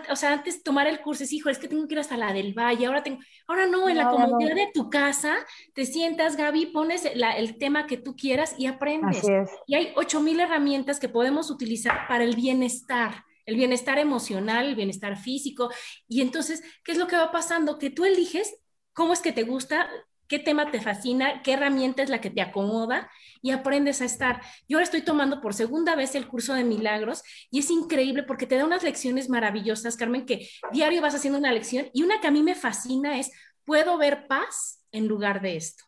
[0.10, 2.32] o sea, antes tomar el curso es, hijo, es que tengo que ir hasta la
[2.32, 5.36] del valle, ahora tengo, ahora no, en la comodidad de tu casa,
[5.74, 9.24] te sientas, Gaby, pones el tema que tú quieras y aprendes.
[9.68, 14.76] Y hay ocho mil herramientas que podemos utilizar para el bienestar el bienestar emocional, el
[14.76, 15.70] bienestar físico.
[16.08, 17.80] Y entonces, ¿qué es lo que va pasando?
[17.80, 18.56] Que tú eliges
[18.94, 19.90] cómo es que te gusta,
[20.28, 23.10] qué tema te fascina, qué herramienta es la que te acomoda
[23.42, 24.42] y aprendes a estar.
[24.68, 28.46] Yo ahora estoy tomando por segunda vez el curso de milagros y es increíble porque
[28.46, 32.28] te da unas lecciones maravillosas, Carmen, que diario vas haciendo una lección y una que
[32.28, 33.32] a mí me fascina es,
[33.66, 35.86] puedo ver paz en lugar de esto,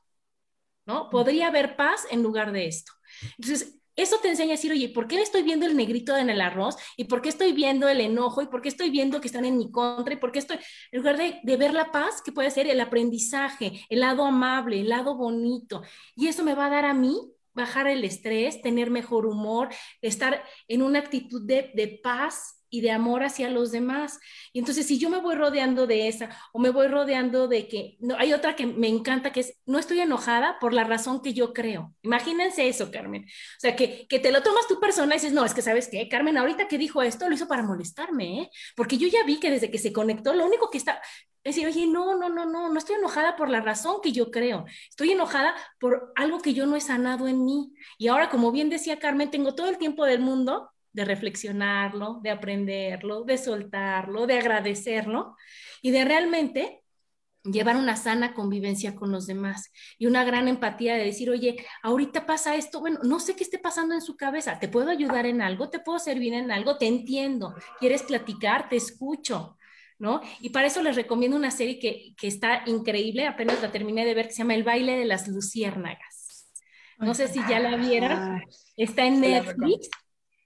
[0.88, 1.10] ¿no?
[1.12, 2.92] Podría haber paz en lugar de esto.
[3.38, 6.42] Entonces, eso te enseña a decir, oye, ¿por qué estoy viendo el negrito en el
[6.42, 6.76] arroz?
[6.98, 8.42] ¿Y por qué estoy viendo el enojo?
[8.42, 10.14] ¿Y por qué estoy viendo que están en mi contra?
[10.14, 10.58] ¿Y por qué estoy,
[10.92, 14.90] en lugar de, ver la paz, que puede ser el aprendizaje, el lado amable, el
[14.90, 15.82] lado bonito?
[16.16, 17.18] Y eso me va a dar a mí
[17.54, 19.70] bajar el estrés, tener mejor humor,
[20.02, 24.20] estar en una actitud de paz y de amor hacia los demás.
[24.54, 27.98] Y entonces, si yo me voy rodeando de esa o me voy rodeando de que,
[28.00, 31.34] no, hay otra que me encanta, que es, no estoy enojada por la razón que
[31.34, 31.94] yo creo.
[32.02, 33.26] Imagínense eso, Carmen.
[33.26, 35.90] O sea, que, que te lo tomas tu persona y dices, no, es que sabes
[35.90, 38.50] qué, Carmen, ahorita que dijo esto, lo hizo para molestarme, ¿eh?
[38.76, 41.02] Porque yo ya vi que desde que se conectó, lo único que está,
[41.44, 44.32] es decir, oye, no, no, no, no, no estoy enojada por la razón que yo
[44.32, 47.74] creo, estoy enojada por algo que yo no he sanado en mí.
[47.98, 52.32] Y ahora, como bien decía Carmen, tengo todo el tiempo del mundo de reflexionarlo, de
[52.32, 55.36] aprenderlo, de soltarlo, de agradecerlo
[55.82, 56.84] y de realmente
[57.44, 62.26] llevar una sana convivencia con los demás y una gran empatía de decir, oye, ahorita
[62.26, 65.42] pasa esto, bueno, no sé qué esté pasando en su cabeza, ¿te puedo ayudar en
[65.42, 65.70] algo?
[65.70, 66.78] ¿Te puedo servir en algo?
[66.78, 68.70] Te entiendo, ¿quieres platicar?
[68.70, 69.58] Te escucho.
[70.00, 70.20] ¿No?
[70.40, 74.16] Y para eso les recomiendo una serie que, que está increíble, apenas la terminé de
[74.16, 76.50] ver, que se llama El baile de las luciérnagas.
[76.98, 78.42] No sé si ya la vieron,
[78.78, 79.90] está en Netflix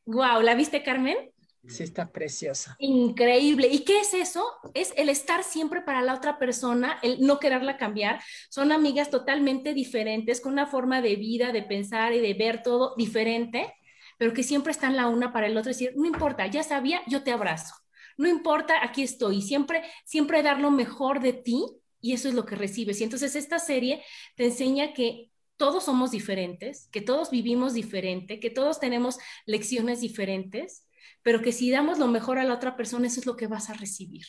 [0.06, 1.32] Wow, ¿la viste, Carmen?
[1.68, 2.76] Sí, está preciosa.
[2.80, 3.68] Increíble.
[3.68, 4.46] ¿Y qué es eso?
[4.74, 8.22] Es el estar siempre para la otra persona, el no quererla cambiar.
[8.50, 12.94] Son amigas totalmente diferentes, con una forma de vida, de pensar y de ver todo
[12.98, 13.74] diferente,
[14.18, 15.72] pero que siempre están la una para el otro.
[15.72, 17.74] Es decir, no importa, ya sabía, yo te abrazo.
[18.18, 19.42] No importa, aquí estoy.
[19.42, 21.66] Siempre, siempre dar lo mejor de ti
[22.00, 23.02] y eso es lo que recibes.
[23.02, 24.04] Y entonces esta serie
[24.36, 30.88] te enseña que todos somos diferentes, que todos vivimos diferente, que todos tenemos lecciones diferentes,
[31.22, 33.70] pero que si damos lo mejor a la otra persona, eso es lo que vas
[33.70, 34.26] a recibir.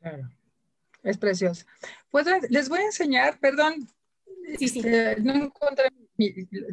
[0.00, 0.30] Claro,
[1.02, 1.66] es precioso.
[2.10, 3.88] Pues les voy a enseñar, perdón,
[4.58, 4.78] sí, sí.
[4.80, 5.90] Este, no encontré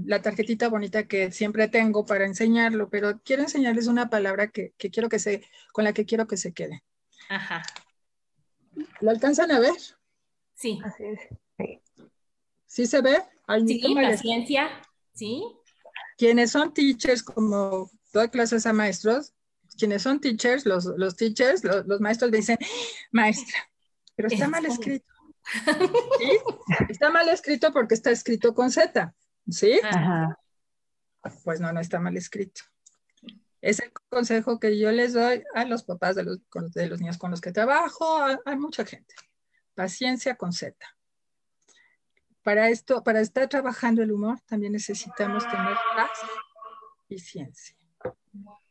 [0.06, 4.90] la tarjetita bonita que siempre tengo para enseñarlo, pero quiero enseñarles una palabra que, que
[4.90, 6.84] quiero que se, con la que quiero que se quede.
[7.30, 7.64] Ajá.
[9.02, 9.76] ¿Lo alcanzan a ver?
[10.56, 10.80] Sí.
[10.84, 11.20] Así es.
[11.58, 11.82] Sí.
[12.70, 13.18] ¿Sí se ve?
[13.66, 14.70] sí, la ciencia,
[15.16, 15.44] sí.
[16.20, 19.34] Quienes son teachers, como todas clases a maestros,
[19.76, 22.60] quienes son teachers, los, los teachers, los, maestros dicen,
[23.12, 23.58] maestra,
[24.16, 25.12] pero está mal escrito.
[26.20, 26.38] ¿Sí?
[26.90, 29.16] Está mal escrito porque está escrito con Z,
[29.50, 29.80] ¿sí?
[29.84, 30.38] Ajá.
[31.44, 32.62] Pues no, no está mal escrito.
[33.62, 36.40] Es el consejo que yo les doy a los papás de los,
[36.76, 39.16] de los niños con los que trabajo, a, a mucha gente.
[39.74, 40.78] Paciencia con Z
[42.50, 46.10] para esto, para estar trabajando el humor, también necesitamos tener paz
[47.08, 47.76] y ciencia.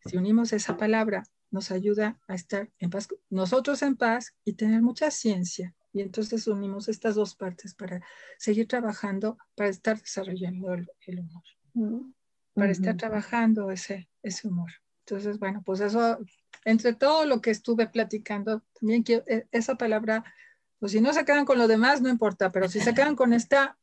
[0.04, 1.22] Si unimos esa palabra,
[1.52, 5.76] nos ayuda a estar en paz, nosotros en paz y tener mucha ciencia.
[5.92, 8.02] Y entonces unimos estas dos partes para
[8.36, 12.12] seguir trabajando, para estar desarrollando el, humor,
[12.54, 14.72] para estar trabajando ese, ese humor.
[15.06, 16.18] Entonces, bueno, pues eso,
[16.64, 20.24] entre todo lo que estuve platicando, también quiero, e, esa palabra
[20.78, 23.32] pues si no se quedan con lo demás, no importa, pero si se quedan con
[23.32, 23.78] esta,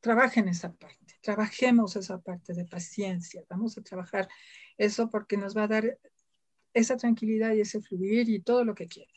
[0.00, 4.28] trabajen esa parte, trabajemos esa parte de paciencia, vamos a trabajar
[4.78, 5.98] eso porque nos va a dar
[6.72, 9.14] esa tranquilidad y ese fluir y todo lo que quieran.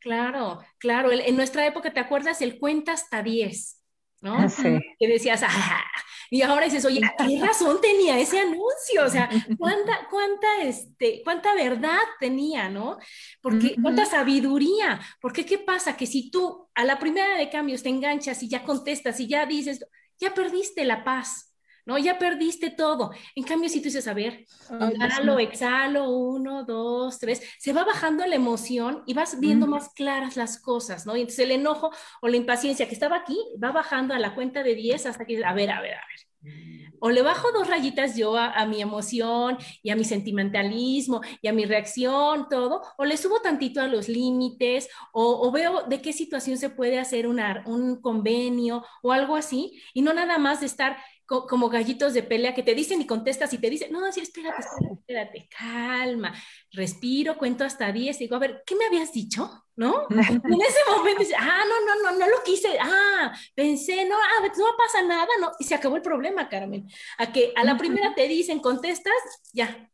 [0.00, 1.10] Claro, claro.
[1.12, 2.40] En nuestra época, ¿te acuerdas?
[2.40, 3.82] El cuenta hasta 10,
[4.20, 4.48] ¿no?
[4.48, 4.78] Sí.
[4.98, 5.84] Que decías, ah,
[6.30, 9.04] y ahora dices, oye, ¿qué razón tenía ese anuncio?
[9.04, 12.98] O sea, ¿cuánta, cuánta, este, cuánta verdad tenía, no?
[13.40, 15.00] Porque, cuánta sabiduría.
[15.20, 15.96] Porque, ¿qué pasa?
[15.96, 19.46] Que si tú a la primera de cambios te enganchas y ya contestas y ya
[19.46, 19.86] dices,
[20.18, 21.46] ya perdiste la paz.
[21.86, 21.96] ¿no?
[21.98, 23.12] Ya perdiste todo.
[23.36, 28.26] En cambio, si tú dices, a ver, inhalo, exhalo, uno, dos, tres, se va bajando
[28.26, 31.16] la emoción y vas viendo más claras las cosas, ¿no?
[31.16, 34.64] Y entonces el enojo o la impaciencia que estaba aquí va bajando a la cuenta
[34.64, 36.15] de 10 hasta que, a ver, a ver, a ver,
[36.98, 41.52] O le bajo dos rayitas yo a, mi emoción y a mi sentimentalismo y a
[41.52, 46.56] mi reacción, todo, o le subo tantito a los límites, o, veo de qué situación
[46.58, 51.68] se puede hacer un convenio o algo así, y no nada más de estar como
[51.68, 54.94] gallitos de pelea que te dicen y contestas y te dicen, no, sí, espérate, espérate,
[54.94, 56.32] espérate, calma,
[56.70, 59.64] respiro, cuento hasta 10, digo, a ver, ¿qué me habías dicho?
[59.74, 60.06] ¿No?
[60.10, 64.46] en ese momento dice, ah, no, no, no, no lo quise, ah, pensé, no, ah,
[64.56, 66.88] no pasa nada, no, y se acabó el problema, Carmen.
[67.18, 69.14] A que a la primera te dicen, contestas,
[69.52, 69.90] ya,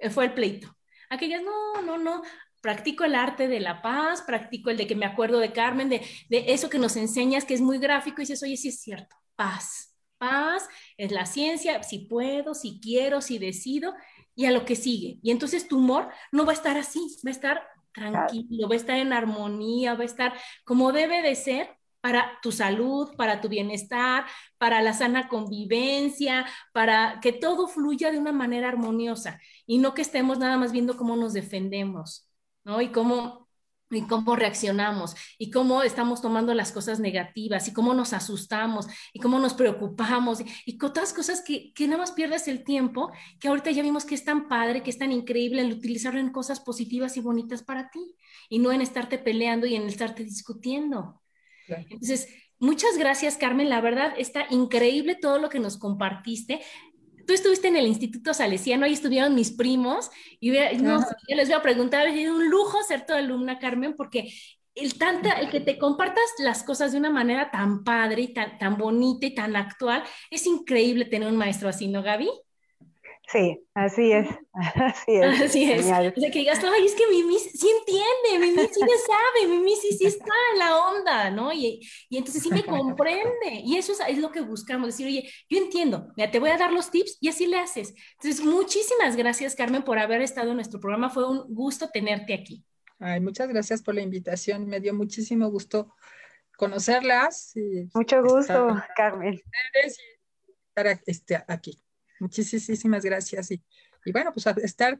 [0.00, 0.76] eh, fue el pleito.
[1.08, 2.22] Aquellas, no, no, no,
[2.60, 6.04] practico el arte de la paz, practico el de que me acuerdo de Carmen, de,
[6.28, 9.14] de eso que nos enseñas que es muy gráfico, y dices, oye, sí es cierto,
[9.36, 9.93] paz
[10.24, 13.94] paz, es la ciencia, si puedo, si quiero, si decido,
[14.34, 15.18] y a lo que sigue.
[15.22, 17.62] Y entonces tu humor no va a estar así, va a estar
[17.92, 20.32] tranquilo, va a estar en armonía, va a estar
[20.64, 21.68] como debe de ser
[22.00, 24.26] para tu salud, para tu bienestar,
[24.58, 30.02] para la sana convivencia, para que todo fluya de una manera armoniosa y no que
[30.02, 32.28] estemos nada más viendo cómo nos defendemos,
[32.64, 32.80] ¿no?
[32.82, 33.43] Y cómo
[33.90, 39.20] y cómo reaccionamos y cómo estamos tomando las cosas negativas y cómo nos asustamos y
[39.20, 43.48] cómo nos preocupamos y, y otras cosas que, que, nada más pierdes el tiempo, que
[43.48, 46.60] ahorita ya vimos que es tan padre, que es tan increíble el utilizarlo en cosas
[46.60, 48.16] positivas y bonitas para ti
[48.48, 51.20] y no en estarte peleando y en estarte discutiendo.
[51.68, 52.28] Entonces,
[52.58, 56.60] muchas gracias Carmen, la verdad está increíble todo lo que nos compartiste
[57.26, 60.10] tú estuviste en el Instituto Salesiano, ahí estuvieron mis primos,
[60.40, 64.32] y no, yo les voy a preguntar, es un lujo ser tu alumna, Carmen, porque
[64.74, 68.58] el, tanta, el que te compartas las cosas de una manera tan padre y tan,
[68.58, 72.28] tan bonita y tan actual, es increíble tener un maestro así, ¿no, Gaby?
[73.26, 75.40] Sí, así es, así es.
[75.40, 75.84] Así es.
[75.84, 79.76] O sea, que digas, ay, es que Mimi sí entiende, Mimi sí le sabe, Mimi
[79.76, 81.52] sí, sí está en la onda, ¿no?
[81.52, 83.62] Y, y entonces sí me comprende.
[83.64, 86.58] Y eso es, es, lo que buscamos, decir, oye, yo entiendo, mira, te voy a
[86.58, 87.94] dar los tips y así le haces.
[88.20, 91.10] Entonces, muchísimas gracias, Carmen, por haber estado en nuestro programa.
[91.10, 92.64] Fue un gusto tenerte aquí.
[92.98, 94.66] Ay, muchas gracias por la invitación.
[94.66, 95.94] Me dio muchísimo gusto
[96.56, 97.56] conocerlas.
[97.56, 99.40] Y Mucho gusto, Carmen.
[100.68, 101.83] estar este, aquí.
[102.24, 103.50] Muchísimas gracias.
[103.50, 103.62] Y,
[104.04, 104.98] y bueno, pues estar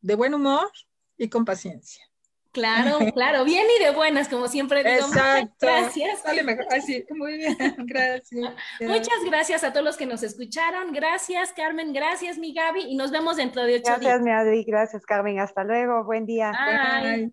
[0.00, 0.70] de buen humor
[1.16, 2.04] y con paciencia.
[2.52, 5.06] Claro, claro, bien y de buenas, como siempre digo.
[5.06, 5.66] Exacto.
[5.66, 6.22] Gracias.
[6.22, 6.66] Dale mejor.
[6.70, 8.54] Así, muy bien, gracias.
[8.80, 10.92] Muchas gracias a todos los que nos escucharon.
[10.92, 11.92] Gracias, Carmen.
[11.92, 12.82] Gracias, mi Gaby.
[12.82, 14.20] Y nos vemos dentro de ocho gracias, días.
[14.20, 14.64] Gracias, mi Adri.
[14.64, 15.40] Gracias, Carmen.
[15.40, 16.04] Hasta luego.
[16.04, 16.52] Buen día.
[16.52, 17.32] Bye.